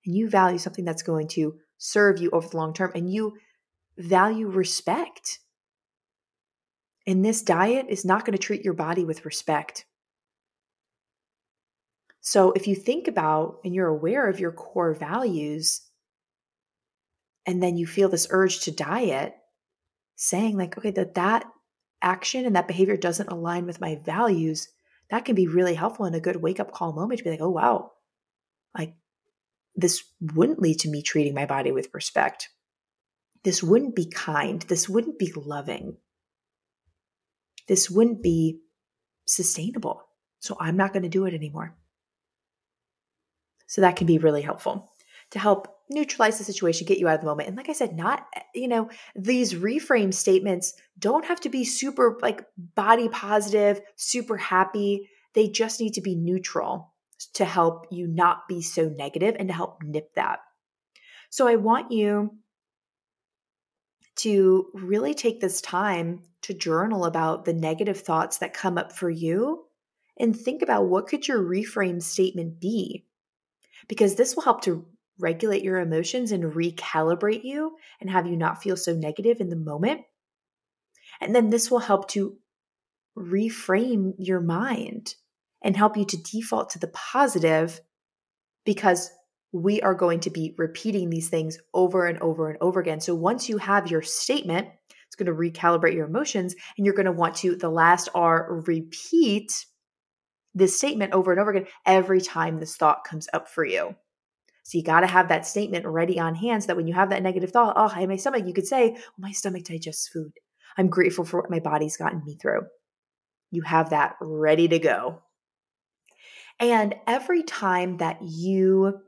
And 0.07 0.16
you 0.16 0.31
value 0.31 0.59
something 0.59 0.87
that's 0.87 1.02
going 1.02 1.29
to 1.29 1.59
serve 1.76 2.18
you 2.18 2.31
over 2.31 2.48
the 2.48 2.57
long 2.57 2.72
term 2.72 2.92
and 2.94 3.12
you 3.12 3.37
value 3.98 4.48
respect 4.48 5.40
and 7.07 7.24
this 7.24 7.42
diet 7.42 7.87
is 7.88 8.05
not 8.05 8.24
going 8.24 8.37
to 8.37 8.42
treat 8.42 8.64
your 8.64 8.74
body 8.74 9.05
with 9.05 9.24
respect. 9.24 9.86
So 12.27 12.51
if 12.53 12.67
you 12.67 12.75
think 12.75 13.07
about 13.07 13.61
and 13.65 13.73
you're 13.73 13.87
aware 13.87 14.29
of 14.29 14.41
your 14.41 14.51
core 14.51 14.95
values, 14.95 15.83
and 17.47 17.62
then 17.62 17.77
you 17.77 17.87
feel 17.87 18.09
this 18.09 18.27
urge 18.31 18.61
to 18.62 18.73
diet, 18.73 19.37
saying 20.17 20.57
like, 20.57 20.77
okay, 20.77 20.91
that 20.91 21.15
that 21.15 21.45
action 22.03 22.45
and 22.45 22.57
that 22.57 22.67
behavior 22.67 22.97
doesn't 22.97 23.31
align 23.31 23.65
with 23.67 23.81
my 23.81 24.01
values, 24.05 24.69
that 25.11 25.25
can 25.25 25.37
be 25.37 25.47
really 25.47 25.75
helpful 25.75 26.05
and 26.05 26.17
a 26.17 26.21
good 26.21 26.37
wake 26.37 26.59
up 26.59 26.73
call 26.73 26.93
moment 26.93 27.19
to 27.19 27.25
be 27.25 27.31
like, 27.31 27.41
oh 27.41 27.51
wow, 27.51 27.93
like 28.77 28.95
this 29.77 30.03
wouldn't 30.35 30.61
lead 30.61 30.81
to 30.81 30.91
me 30.91 31.03
treating 31.03 31.35
my 31.35 31.47
body 31.47 31.71
with 31.71 31.95
respect. 31.95 32.49
This 33.45 33.62
wouldn't 33.62 33.95
be 33.95 34.11
kind. 34.11 34.62
This 34.62 34.89
wouldn't 34.89 35.21
be 35.21 35.33
loving 35.37 35.99
this 37.67 37.91
wouldn't 37.91 38.23
be 38.23 38.61
sustainable. 39.27 40.03
So 40.41 40.57
I'm 40.61 40.77
not 40.77 40.93
going 40.93 41.03
to 41.03 41.09
do 41.09 41.25
it 41.25 41.35
anymore. 41.35 41.77
So 43.66 43.81
that 43.81 43.96
can 43.96 44.07
be 44.07 44.18
really 44.18 44.42
helpful 44.42 44.92
to 45.31 45.38
help 45.38 45.68
neutralize 45.88 46.38
the 46.38 46.44
situation, 46.44 46.87
get 46.87 46.98
you 46.98 47.09
out 47.09 47.16
of 47.16 47.20
the 47.20 47.26
moment. 47.26 47.48
And 47.48 47.57
like 47.57 47.68
I 47.68 47.72
said, 47.72 47.96
not, 47.96 48.26
eh, 48.35 48.40
you 48.55 48.68
know, 48.68 48.90
these 49.14 49.55
reframe 49.55 50.12
statements 50.12 50.74
don't 50.98 51.24
have 51.24 51.40
to 51.40 51.48
be 51.48 51.64
super 51.64 52.18
like 52.22 52.44
body 52.74 53.09
positive, 53.09 53.81
super 53.96 54.37
happy. 54.37 55.11
They 55.35 55.48
just 55.48 55.81
need 55.81 55.94
to 55.94 56.00
be 56.00 56.14
neutral 56.14 56.92
to 57.35 57.44
help 57.44 57.87
you 57.90 58.07
not 58.07 58.48
be 58.48 58.62
so 58.62 58.88
negative 58.88 59.37
and 59.38 59.48
to 59.48 59.55
help 59.55 59.83
nip 59.83 60.14
that. 60.14 60.40
So 61.31 61.46
I 61.46 61.57
want 61.57 61.92
you 61.92 62.33
to 64.16 64.66
really 64.74 65.14
take 65.14 65.40
this 65.40 65.61
time 65.61 66.22
to 66.42 66.55
journal 66.55 67.05
about 67.05 67.44
the 67.44 67.52
negative 67.52 68.00
thoughts 68.00 68.38
that 68.38 68.55
come 68.55 68.79
up 68.79 68.92
for 68.92 69.11
you 69.11 69.64
and 70.18 70.35
think 70.35 70.62
about 70.62 70.87
what 70.87 71.07
could 71.07 71.29
your 71.29 71.42
reframe 71.42 72.02
statement 72.02 72.61
be 72.61 73.06
because 73.89 74.15
this 74.15 74.35
will 74.35 74.43
help 74.43 74.62
to 74.62 74.87
regulate 75.19 75.62
your 75.62 75.79
emotions 75.79 76.33
and 76.33 76.55
recalibrate 76.55 77.45
you 77.45 77.77
and 78.01 78.11
have 78.11 78.27
you 78.27 78.37
not 78.37 78.62
feel 78.62 78.77
so 78.77 78.95
negative 78.95 79.41
in 79.41 79.49
the 79.49 79.57
moment 79.57 80.03
and 81.21 81.35
then 81.35 81.51
this 81.51 81.71
will 81.71 81.79
help 81.79 82.09
to 82.09 82.37
reframe 83.17 84.15
your 84.19 84.41
mind 84.41 85.15
and 85.62 85.77
help 85.77 85.97
you 85.97 86.05
to 86.05 86.23
default 86.23 86.71
to 86.71 86.79
the 86.79 86.89
positive 86.89 87.81
because 88.65 89.11
we 89.53 89.81
are 89.81 89.95
going 89.95 90.21
to 90.21 90.31
be 90.31 90.55
repeating 90.59 91.09
these 91.09 91.29
things 91.29 91.59
over 91.73 92.07
and 92.07 92.19
over 92.21 92.51
and 92.51 92.59
over 92.61 92.81
again. 92.81 93.01
So 93.01 93.15
once 93.15 93.49
you 93.49 93.59
have 93.59 93.91
your 93.91 94.03
statement, 94.03 94.69
it's 95.07 95.17
going 95.17 95.27
to 95.27 95.33
recalibrate 95.33 95.95
your 95.95 96.07
emotions, 96.07 96.55
and 96.77 96.85
you're 96.85 96.95
going 96.95 97.07
to 97.07 97.12
want 97.12 97.37
to, 97.37 97.57
the 97.57 97.71
last 97.71 98.09
R, 98.15 98.62
repeat 98.67 99.65
this 100.57 100.77
statement 100.77 101.12
over 101.12 101.31
and 101.31 101.40
over 101.40 101.51
again 101.51 101.69
every 101.85 102.21
time 102.21 102.59
this 102.59 102.77
thought 102.77 103.05
comes 103.05 103.29
up 103.33 103.49
for 103.49 103.64
you. 103.64 103.95
So 104.64 104.79
you 104.79 104.83
got 104.83 105.01
to 105.01 105.07
have 105.07 105.29
that 105.29 105.47
statement 105.47 105.87
ready 105.87 106.19
on 106.19 106.35
hand 106.35 106.62
so 106.64 106.69
that 106.69 106.77
when 106.77 106.88
you 106.88 106.95
have 106.95 107.11
that 107.11 107.23
negative 107.23 107.53
thought, 107.53 107.75
oh, 107.77 107.92
I 107.95 108.01
have 108.01 108.09
my 108.09 108.16
stomach, 108.16 108.45
you 108.47 108.53
could 108.53 108.66
say, 108.66 108.97
my 109.16 109.31
stomach 109.31 109.62
digests 109.64 110.09
food. 110.09 110.33
I'm 110.77 110.88
grateful 110.88 111.25
for 111.25 111.40
what 111.40 111.51
my 111.51 111.61
body's 111.61 111.97
gotten 111.97 112.25
me 112.25 112.37
through. 112.40 112.62
You 113.53 113.62
have 113.62 113.90
that 113.90 114.16
ready 114.21 114.66
to 114.66 114.79
go. 114.81 115.23
And 116.59 116.97
every 117.07 117.42
time 117.45 117.99
that 117.99 118.23
you 118.23 119.03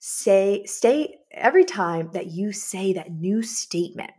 say 0.00 0.64
stay 0.64 1.18
every 1.30 1.64
time 1.64 2.10
that 2.14 2.26
you 2.26 2.52
say 2.52 2.94
that 2.94 3.12
new 3.12 3.42
statement 3.42 4.10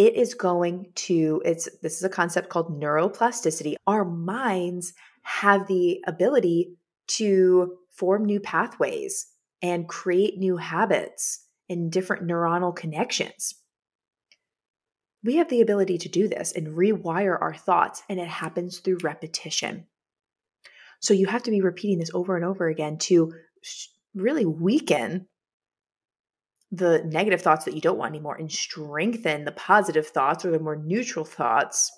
it 0.00 0.14
is 0.14 0.32
going 0.32 0.90
to 0.94 1.42
it's 1.44 1.68
this 1.82 1.98
is 1.98 2.04
a 2.04 2.08
concept 2.08 2.48
called 2.48 2.80
neuroplasticity 2.80 3.74
our 3.86 4.04
minds 4.04 4.94
have 5.22 5.66
the 5.66 6.02
ability 6.06 6.74
to 7.06 7.76
form 7.90 8.24
new 8.24 8.40
pathways 8.40 9.26
and 9.60 9.88
create 9.88 10.38
new 10.38 10.56
habits 10.56 11.44
and 11.68 11.92
different 11.92 12.26
neuronal 12.26 12.74
connections 12.74 13.56
we 15.22 15.36
have 15.36 15.50
the 15.50 15.60
ability 15.60 15.98
to 15.98 16.08
do 16.08 16.28
this 16.28 16.52
and 16.52 16.68
rewire 16.68 17.36
our 17.38 17.54
thoughts, 17.54 18.02
and 18.08 18.18
it 18.18 18.26
happens 18.26 18.78
through 18.78 19.00
repetition. 19.02 19.86
So 21.00 21.14
you 21.14 21.26
have 21.26 21.42
to 21.44 21.50
be 21.50 21.60
repeating 21.60 21.98
this 21.98 22.10
over 22.14 22.36
and 22.36 22.44
over 22.44 22.68
again 22.68 22.96
to 22.98 23.34
really 24.14 24.46
weaken 24.46 25.26
the 26.70 27.02
negative 27.04 27.42
thoughts 27.42 27.64
that 27.64 27.74
you 27.74 27.80
don't 27.80 27.98
want 27.98 28.14
anymore 28.14 28.36
and 28.36 28.50
strengthen 28.50 29.44
the 29.44 29.52
positive 29.52 30.06
thoughts 30.06 30.44
or 30.44 30.50
the 30.50 30.60
more 30.60 30.76
neutral 30.76 31.24
thoughts 31.24 31.90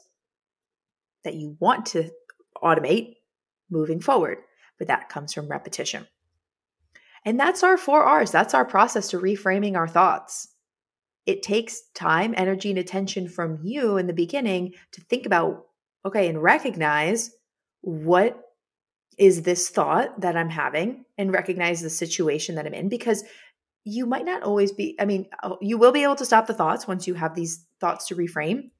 that 1.24 1.34
you 1.34 1.56
want 1.60 1.86
to 1.86 2.10
automate 2.62 3.14
moving 3.70 4.00
forward. 4.00 4.38
But 4.78 4.88
that 4.88 5.08
comes 5.08 5.32
from 5.32 5.48
repetition. 5.48 6.06
And 7.24 7.38
that's 7.38 7.62
our 7.62 7.76
four 7.76 8.02
R's. 8.02 8.30
That's 8.30 8.54
our 8.54 8.64
process 8.64 9.10
to 9.10 9.20
reframing 9.20 9.76
our 9.76 9.86
thoughts. 9.86 10.48
It 11.24 11.42
takes 11.42 11.82
time, 11.94 12.34
energy, 12.36 12.70
and 12.70 12.78
attention 12.78 13.28
from 13.28 13.60
you 13.62 13.96
in 13.96 14.08
the 14.08 14.12
beginning 14.12 14.72
to 14.92 15.00
think 15.02 15.24
about, 15.24 15.66
okay, 16.04 16.28
and 16.28 16.42
recognize 16.42 17.30
what 17.82 18.40
is 19.18 19.42
this 19.42 19.68
thought 19.68 20.20
that 20.20 20.36
I'm 20.36 20.48
having 20.48 21.04
and 21.18 21.32
recognize 21.32 21.80
the 21.80 21.90
situation 21.90 22.56
that 22.56 22.66
I'm 22.66 22.74
in 22.74 22.88
because 22.88 23.22
you 23.84 24.06
might 24.06 24.24
not 24.24 24.42
always 24.42 24.72
be, 24.72 24.96
I 25.00 25.04
mean, 25.04 25.28
oh, 25.42 25.58
you 25.60 25.76
will 25.76 25.92
be 25.92 26.04
able 26.04 26.16
to 26.16 26.24
stop 26.24 26.46
the 26.46 26.54
thoughts 26.54 26.86
once 26.86 27.06
you 27.06 27.14
have 27.14 27.34
these 27.34 27.64
thoughts 27.80 28.06
to 28.08 28.14
reframe. 28.14 28.70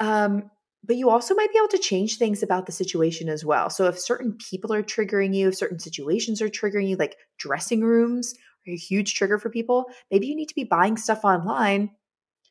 Um, 0.00 0.50
but 0.86 0.96
you 0.96 1.08
also 1.08 1.34
might 1.34 1.50
be 1.52 1.58
able 1.58 1.68
to 1.68 1.78
change 1.78 2.18
things 2.18 2.42
about 2.42 2.66
the 2.66 2.72
situation 2.72 3.28
as 3.28 3.44
well. 3.44 3.70
So 3.70 3.86
if 3.86 3.98
certain 3.98 4.34
people 4.34 4.72
are 4.72 4.82
triggering 4.82 5.34
you, 5.34 5.48
if 5.48 5.56
certain 5.56 5.78
situations 5.78 6.42
are 6.42 6.48
triggering 6.48 6.88
you, 6.88 6.96
like 6.96 7.16
dressing 7.38 7.80
rooms 7.80 8.34
are 8.66 8.72
a 8.72 8.76
huge 8.76 9.14
trigger 9.14 9.38
for 9.38 9.50
people, 9.50 9.86
maybe 10.10 10.26
you 10.26 10.36
need 10.36 10.48
to 10.48 10.54
be 10.54 10.64
buying 10.64 10.96
stuff 10.96 11.24
online 11.24 11.90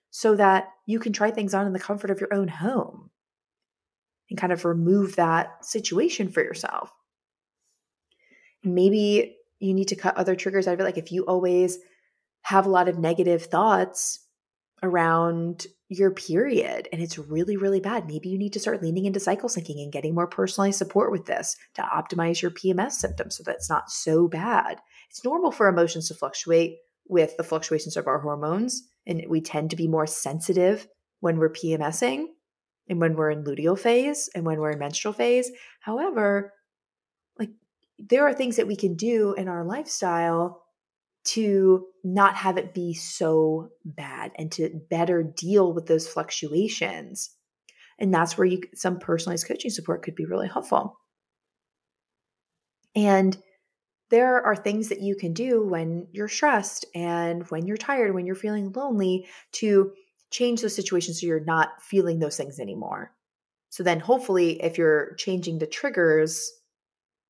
so 0.09 0.36
that 0.36 0.69
you 0.86 0.99
can 0.99 1.13
try 1.13 1.31
things 1.31 1.53
on 1.53 1.67
in 1.67 1.73
the 1.73 1.79
comfort 1.79 2.12
of 2.12 2.19
your 2.19 2.33
own 2.33 2.47
home 2.47 3.09
and 4.29 4.39
kind 4.39 4.53
of 4.53 4.65
remove 4.65 5.15
that 5.15 5.63
situation 5.65 6.29
for 6.29 6.43
yourself. 6.43 6.91
Maybe 8.63 9.38
you 9.63 9.73
need 9.73 9.88
to 9.89 9.95
cut 9.95 10.17
other 10.17 10.36
triggers 10.36 10.67
out 10.67 10.76
of 10.76 10.80
it. 10.80 10.84
Like 10.84 10.97
if 10.97 11.12
you 11.12 11.23
always 11.26 11.80
have 12.41 12.65
a 12.65 12.69
lot 12.69 12.88
of 12.88 12.99
negative 12.99 13.43
thoughts 13.43 14.19
around 14.82 15.65
your 15.88 16.12
period 16.12 16.89
and 16.91 17.02
it's 17.02 17.17
really, 17.17 17.56
really 17.56 17.80
bad, 17.80 18.08
maybe 18.08 18.30
you 18.30 18.38
need 18.38 18.54
to 18.54 18.60
start 18.60 18.82
leaning 18.82 19.06
into 19.06 19.19
cycle 19.19 19.49
syncing 19.49 19.82
and 19.82 19.91
getting 19.91 20.13
more 20.13 20.28
personalized 20.28 20.78
support 20.78 21.12
with 21.12 21.26
this 21.26 21.56
to 21.76 21.82
optimize 21.82 22.41
your 22.41 22.52
PMS 22.52 22.93
symptoms 22.93 23.38
so 23.38 23.43
that 23.43 23.56
it's 23.56 23.69
not 23.69 23.89
so 23.89 24.28
bad. 24.28 24.82
It's 25.10 25.23
normal 25.23 25.52
for 25.52 25.67
emotions 25.67 26.08
to 26.08 26.13
fluctuate 26.13 26.78
with 27.08 27.38
the 27.38 27.43
fluctuations 27.43 27.95
of 27.97 28.08
our 28.08 28.19
hormones, 28.19 28.84
and 29.06 29.23
we 29.30 29.41
tend 29.41 29.69
to 29.69 29.76
be 29.76 29.88
more 29.88 30.08
sensitive 30.08 30.88
when 31.19 31.38
we're 31.38 31.52
PMSing 31.52 32.26
and 32.89 32.99
when 32.99 33.15
we're 33.15 33.30
in 33.30 33.43
luteal 33.43 33.78
phase 33.78 34.30
and 34.34 34.45
when 34.45 34.60
we're 34.60 34.71
in 34.71 34.80
menstrual 34.80 35.13
phase. 35.13 35.52
However, 35.82 36.54
there 37.99 38.27
are 38.27 38.34
things 38.34 38.58
that 38.58 38.67
we 38.67 38.75
can 38.75 38.95
do 38.95 39.34
in 39.34 39.47
our 39.47 39.63
lifestyle 39.63 40.63
to 41.25 41.88
not 42.03 42.36
have 42.36 42.58
it 42.58 42.73
be 42.73 42.93
so 42.93 43.69
bad 43.86 44.32
and 44.38 44.51
to 44.51 44.82
better 44.89 45.23
deal 45.23 45.71
with 45.71 45.86
those 45.86 46.08
fluctuations. 46.08 47.29
And 47.99 48.13
that's 48.13 48.38
where 48.38 48.45
you 48.45 48.62
some 48.73 48.99
personalized 48.99 49.47
coaching 49.47 49.71
support 49.71 50.03
could 50.03 50.15
be 50.15 50.25
really 50.25 50.47
helpful. 50.47 50.99
And 52.95 53.38
there 54.10 54.43
are 54.43 54.56
things 54.56 54.89
that 54.89 55.01
you 55.01 55.15
can 55.15 55.34
do 55.34 55.65
when 55.65 56.08
you're 56.12 56.27
stressed 56.27 56.86
and 56.93 57.43
when 57.49 57.65
you're 57.65 57.77
tired, 57.77 58.13
when 58.13 58.25
you're 58.25 58.36
feeling 58.36 58.71
lonely 58.73 59.27
to 59.53 59.93
change 60.29 60.62
those 60.62 60.75
situations 60.75 61.21
so 61.21 61.27
you're 61.27 61.39
not 61.39 61.82
feeling 61.82 62.19
those 62.19 62.38
things 62.38 62.60
anymore. 62.60 63.12
So 63.69 63.82
then 63.82 63.99
hopefully 63.99 64.62
if 64.62 64.77
you're 64.77 65.15
changing 65.15 65.60
the 65.60 65.67
triggers, 65.67 66.51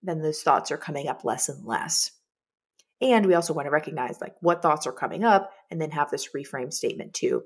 then 0.04 0.22
those 0.22 0.42
thoughts 0.42 0.72
are 0.72 0.78
coming 0.78 1.08
up 1.08 1.24
less 1.24 1.50
and 1.50 1.66
less. 1.66 2.12
And 3.02 3.26
we 3.26 3.34
also 3.34 3.54
want 3.54 3.66
to 3.66 3.72
recognize 3.72 4.22
like 4.22 4.36
what 4.42 4.62
thoughts 4.62 4.88
are 4.88 4.94
coming 4.94 5.24
up 5.24 5.52
and 5.72 5.82
then 5.82 5.92
have 5.92 6.10
this 6.10 6.30
reframe 6.36 6.72
statement 6.72 7.14
to 7.16 7.44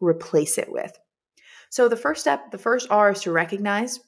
replace 0.00 0.58
it 0.58 0.70
with. 0.70 0.96
So 1.70 1.88
the 1.88 1.96
first 1.96 2.20
step, 2.20 2.50
the 2.50 2.58
first 2.58 2.88
R 2.90 3.10
is 3.10 3.22
to 3.22 3.32
recognize 3.32 4.00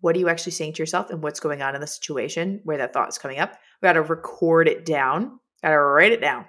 what 0.00 0.16
are 0.16 0.18
you 0.18 0.28
actually 0.28 0.52
saying 0.52 0.74
to 0.74 0.82
yourself 0.82 1.10
and 1.10 1.22
what's 1.22 1.40
going 1.40 1.62
on 1.62 1.74
in 1.74 1.80
the 1.80 1.86
situation 1.86 2.60
where 2.64 2.78
that 2.78 2.92
thought 2.92 3.08
is 3.08 3.18
coming 3.18 3.38
up. 3.38 3.52
We 3.80 3.86
got 3.86 3.94
to 3.94 4.02
record 4.02 4.68
it 4.68 4.84
down, 4.84 5.40
got 5.62 5.70
to 5.70 5.78
write 5.78 6.12
it 6.12 6.20
down. 6.20 6.44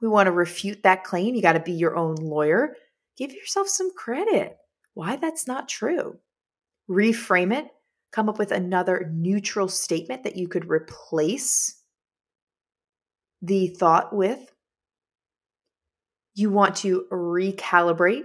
We 0.00 0.08
want 0.08 0.26
to 0.26 0.32
refute 0.32 0.82
that 0.82 1.04
claim. 1.04 1.34
You 1.34 1.42
got 1.42 1.54
to 1.54 1.60
be 1.60 1.72
your 1.72 1.96
own 1.96 2.16
lawyer. 2.16 2.74
Give 3.16 3.32
yourself 3.32 3.68
some 3.68 3.90
credit. 3.96 4.56
Why 4.94 5.16
that's 5.16 5.46
not 5.46 5.68
true. 5.68 6.18
Reframe 6.88 7.56
it. 7.56 7.66
Come 8.16 8.30
up 8.30 8.38
with 8.38 8.50
another 8.50 9.10
neutral 9.12 9.68
statement 9.68 10.24
that 10.24 10.36
you 10.36 10.48
could 10.48 10.70
replace 10.70 11.82
the 13.42 13.66
thought 13.66 14.16
with. 14.16 14.54
You 16.34 16.48
want 16.48 16.76
to 16.76 17.04
recalibrate. 17.12 18.24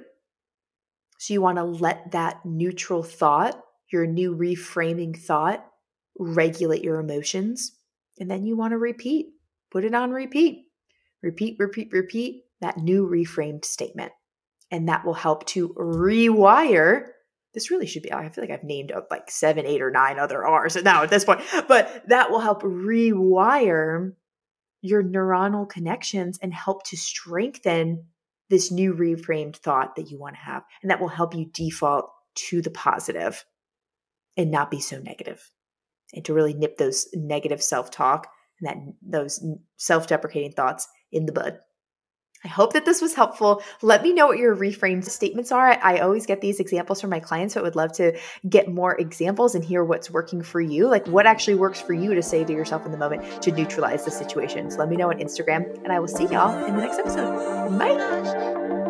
So 1.20 1.34
you 1.34 1.42
want 1.42 1.58
to 1.58 1.66
let 1.66 2.12
that 2.14 2.40
neutral 2.46 3.04
thought, 3.04 3.62
your 3.92 4.08
new 4.08 4.34
reframing 4.34 5.18
thought, 5.18 5.66
regulate 6.18 6.86
your 6.86 7.02
emotions. 7.02 7.74
And 8.18 8.32
then 8.32 8.46
you 8.46 8.56
want 8.56 8.72
to 8.72 8.78
repeat, 8.78 9.34
put 9.72 9.84
it 9.84 9.94
on 9.94 10.12
repeat, 10.12 10.68
repeat, 11.22 11.58
repeat, 11.60 11.90
repeat 11.92 12.44
that 12.62 12.78
new 12.78 13.06
reframed 13.06 13.66
statement. 13.66 14.14
And 14.72 14.88
that 14.88 15.04
will 15.04 15.16
help 15.16 15.46
to 15.48 15.74
rewire. 15.74 17.08
This 17.54 17.70
really 17.70 17.86
should 17.86 18.04
be, 18.04 18.14
I 18.14 18.30
feel 18.30 18.44
like 18.44 18.52
I've 18.52 18.64
named 18.64 18.92
uh, 18.92 19.02
like 19.12 19.30
seven, 19.30 19.66
eight, 19.66 19.82
or 19.82 19.92
nine 19.92 20.20
other 20.20 20.46
R's 20.46 20.76
now 20.84 21.04
at 21.04 21.10
this 21.10 21.26
point, 21.26 21.42
but 21.68 22.04
that 22.08 22.32
will 22.32 22.40
help 22.40 22.62
rewire 22.62 24.14
your 24.82 25.04
neuronal 25.04 25.70
connections 25.70 26.40
and 26.42 26.54
help 26.54 26.84
to 26.86 26.98
strengthen 26.98 28.06
this 28.50 28.72
new 28.72 28.94
reframed 28.94 29.56
thought 29.58 29.96
that 29.96 30.10
you 30.10 30.20
want 30.20 30.36
to 30.36 30.42
have. 30.42 30.64
And 30.82 30.92
that 30.92 31.00
will 31.00 31.08
help 31.08 31.36
you 31.36 31.46
default 31.54 32.12
to 32.34 32.62
the 32.62 32.72
positive 32.72 33.46
and 34.38 34.52
not 34.52 34.72
be 34.72 34.80
so 34.80 34.98
negative 35.00 35.52
and 36.14 36.26
to 36.26 36.34
really 36.34 36.54
nip 36.54 36.78
those 36.78 37.08
negative 37.14 37.62
self-talk 37.62 38.28
and 38.60 38.70
that 38.70 38.94
those 39.02 39.44
self-deprecating 39.78 40.54
thoughts 40.54 40.88
in 41.12 41.26
the 41.26 41.32
bud. 41.32 41.60
I 42.44 42.48
hope 42.48 42.74
that 42.74 42.86
this 42.86 43.02
was 43.02 43.14
helpful. 43.14 43.62
Let 43.82 44.02
me 44.04 44.14
know 44.14 44.28
what 44.28 44.38
your 44.38 44.56
reframed 44.56 45.06
statements 45.06 45.52
are. 45.52 45.78
I 45.84 46.00
always 46.00 46.26
get 46.26 46.42
these 46.42 46.60
examples 46.60 47.00
from 47.00 47.10
my 47.10 47.20
clients, 47.20 47.54
so 47.54 47.60
I 47.60 47.64
would 47.64 47.76
love 47.76 47.92
to 47.94 48.18
get 48.50 48.68
more 48.68 49.00
examples 49.00 49.54
and 49.56 49.64
hear 49.64 49.84
what's 49.84 50.10
working 50.10 50.42
for 50.42 50.60
you. 50.60 50.88
Like 50.88 51.08
what 51.08 51.26
actually 51.26 51.56
works 51.56 51.80
for 51.80 51.94
you 51.94 52.16
to 52.16 52.24
say 52.24 52.44
to 52.44 52.54
yourself 52.54 52.86
in 52.86 52.92
the 52.92 52.98
moment 52.98 53.42
to 53.44 53.52
neutralize 53.52 54.06
the 54.06 54.12
situation. 54.12 54.72
So 54.72 54.80
let 54.80 54.90
me 54.90 54.98
know 54.98 55.10
on 55.10 55.20
Instagram, 55.20 55.82
and 55.84 55.92
I 55.92 56.00
will 56.00 56.08
see 56.08 56.26
y'all 56.26 56.66
in 56.66 56.76
the 56.76 56.82
next 56.82 57.00
episode. 57.00 57.78
Bye. 57.78 58.81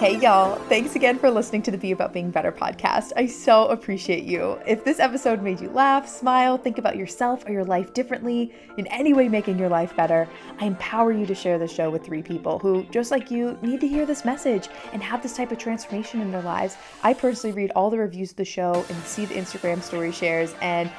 Hey, 0.00 0.16
y'all. 0.16 0.54
Thanks 0.70 0.96
again 0.96 1.18
for 1.18 1.30
listening 1.30 1.60
to 1.60 1.70
the 1.70 1.76
Be 1.76 1.92
About 1.92 2.14
Being 2.14 2.30
Better 2.30 2.50
podcast. 2.50 3.12
I 3.16 3.26
so 3.26 3.66
appreciate 3.66 4.24
you. 4.24 4.58
If 4.66 4.82
this 4.82 4.98
episode 4.98 5.42
made 5.42 5.60
you 5.60 5.68
laugh, 5.68 6.08
smile, 6.08 6.56
think 6.56 6.78
about 6.78 6.96
yourself 6.96 7.44
or 7.46 7.52
your 7.52 7.66
life 7.66 7.92
differently, 7.92 8.50
in 8.78 8.86
any 8.86 9.12
way 9.12 9.28
making 9.28 9.58
your 9.58 9.68
life 9.68 9.94
better, 9.94 10.26
I 10.58 10.64
empower 10.64 11.12
you 11.12 11.26
to 11.26 11.34
share 11.34 11.58
the 11.58 11.68
show 11.68 11.90
with 11.90 12.02
three 12.02 12.22
people 12.22 12.58
who, 12.58 12.84
just 12.84 13.10
like 13.10 13.30
you, 13.30 13.58
need 13.60 13.82
to 13.82 13.88
hear 13.88 14.06
this 14.06 14.24
message 14.24 14.70
and 14.94 15.02
have 15.02 15.22
this 15.22 15.36
type 15.36 15.52
of 15.52 15.58
transformation 15.58 16.22
in 16.22 16.32
their 16.32 16.40
lives. 16.40 16.78
I 17.02 17.12
personally 17.12 17.54
read 17.54 17.70
all 17.72 17.90
the 17.90 17.98
reviews 17.98 18.30
of 18.30 18.38
the 18.38 18.44
show 18.46 18.86
and 18.88 19.02
see 19.02 19.26
the 19.26 19.34
Instagram 19.34 19.82
story 19.82 20.12
shares, 20.12 20.54
and 20.62 20.90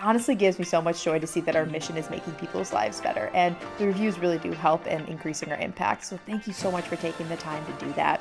honestly 0.00 0.34
gives 0.34 0.58
me 0.58 0.64
so 0.64 0.80
much 0.80 1.02
joy 1.02 1.18
to 1.18 1.26
see 1.26 1.40
that 1.42 1.56
our 1.56 1.66
mission 1.66 1.96
is 1.96 2.10
making 2.10 2.34
people's 2.34 2.72
lives 2.72 3.00
better. 3.00 3.30
And 3.34 3.56
the 3.78 3.86
reviews 3.86 4.18
really 4.18 4.38
do 4.38 4.52
help 4.52 4.86
in 4.86 5.04
increasing 5.06 5.50
our 5.50 5.58
impact. 5.58 6.04
So 6.04 6.18
thank 6.26 6.46
you 6.46 6.52
so 6.52 6.70
much 6.70 6.86
for 6.86 6.96
taking 6.96 7.28
the 7.28 7.36
time 7.36 7.64
to 7.66 7.84
do 7.84 7.92
that. 7.94 8.20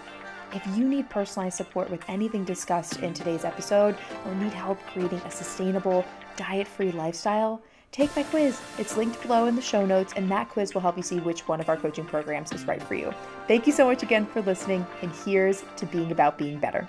If 0.54 0.66
you 0.78 0.88
need 0.88 1.10
personalized 1.10 1.58
support 1.58 1.90
with 1.90 2.04
anything 2.08 2.46
discussed 2.46 3.00
in 3.02 3.14
today's 3.14 3.44
episode 3.44 3.98
or 4.26 4.36
need 4.36 4.54
help 4.54 4.80
creating 4.88 5.20
a 5.20 5.32
sustainable, 5.32 6.06
diet 6.38 6.68
free 6.68 6.92
lifestyle, 6.92 7.62
take 7.92 8.16
my 8.16 8.24
quiz. 8.24 8.60
It's 8.78 8.96
linked 8.96 9.22
below 9.22 9.48
in 9.48 9.56
the 9.56 9.62
show 9.62 9.86
notes, 9.86 10.14
and 10.16 10.30
that 10.32 10.50
quiz 10.50 10.74
will 10.74 10.82
help 10.82 10.96
you 10.96 11.04
see 11.04 11.20
which 11.20 11.48
one 11.48 11.60
of 11.60 11.68
our 11.68 11.76
coaching 11.76 12.06
programs 12.06 12.54
is 12.54 12.66
right 12.66 12.82
for 12.82 12.96
you. 12.96 13.14
Thank 13.48 13.68
you 13.68 13.74
so 13.74 13.86
much 13.86 14.04
again 14.04 14.26
for 14.26 14.42
listening, 14.42 14.86
and 15.02 15.12
here's 15.26 15.64
to 15.76 15.86
being 15.86 16.12
about 16.12 16.38
being 16.38 16.60
better. 16.60 16.88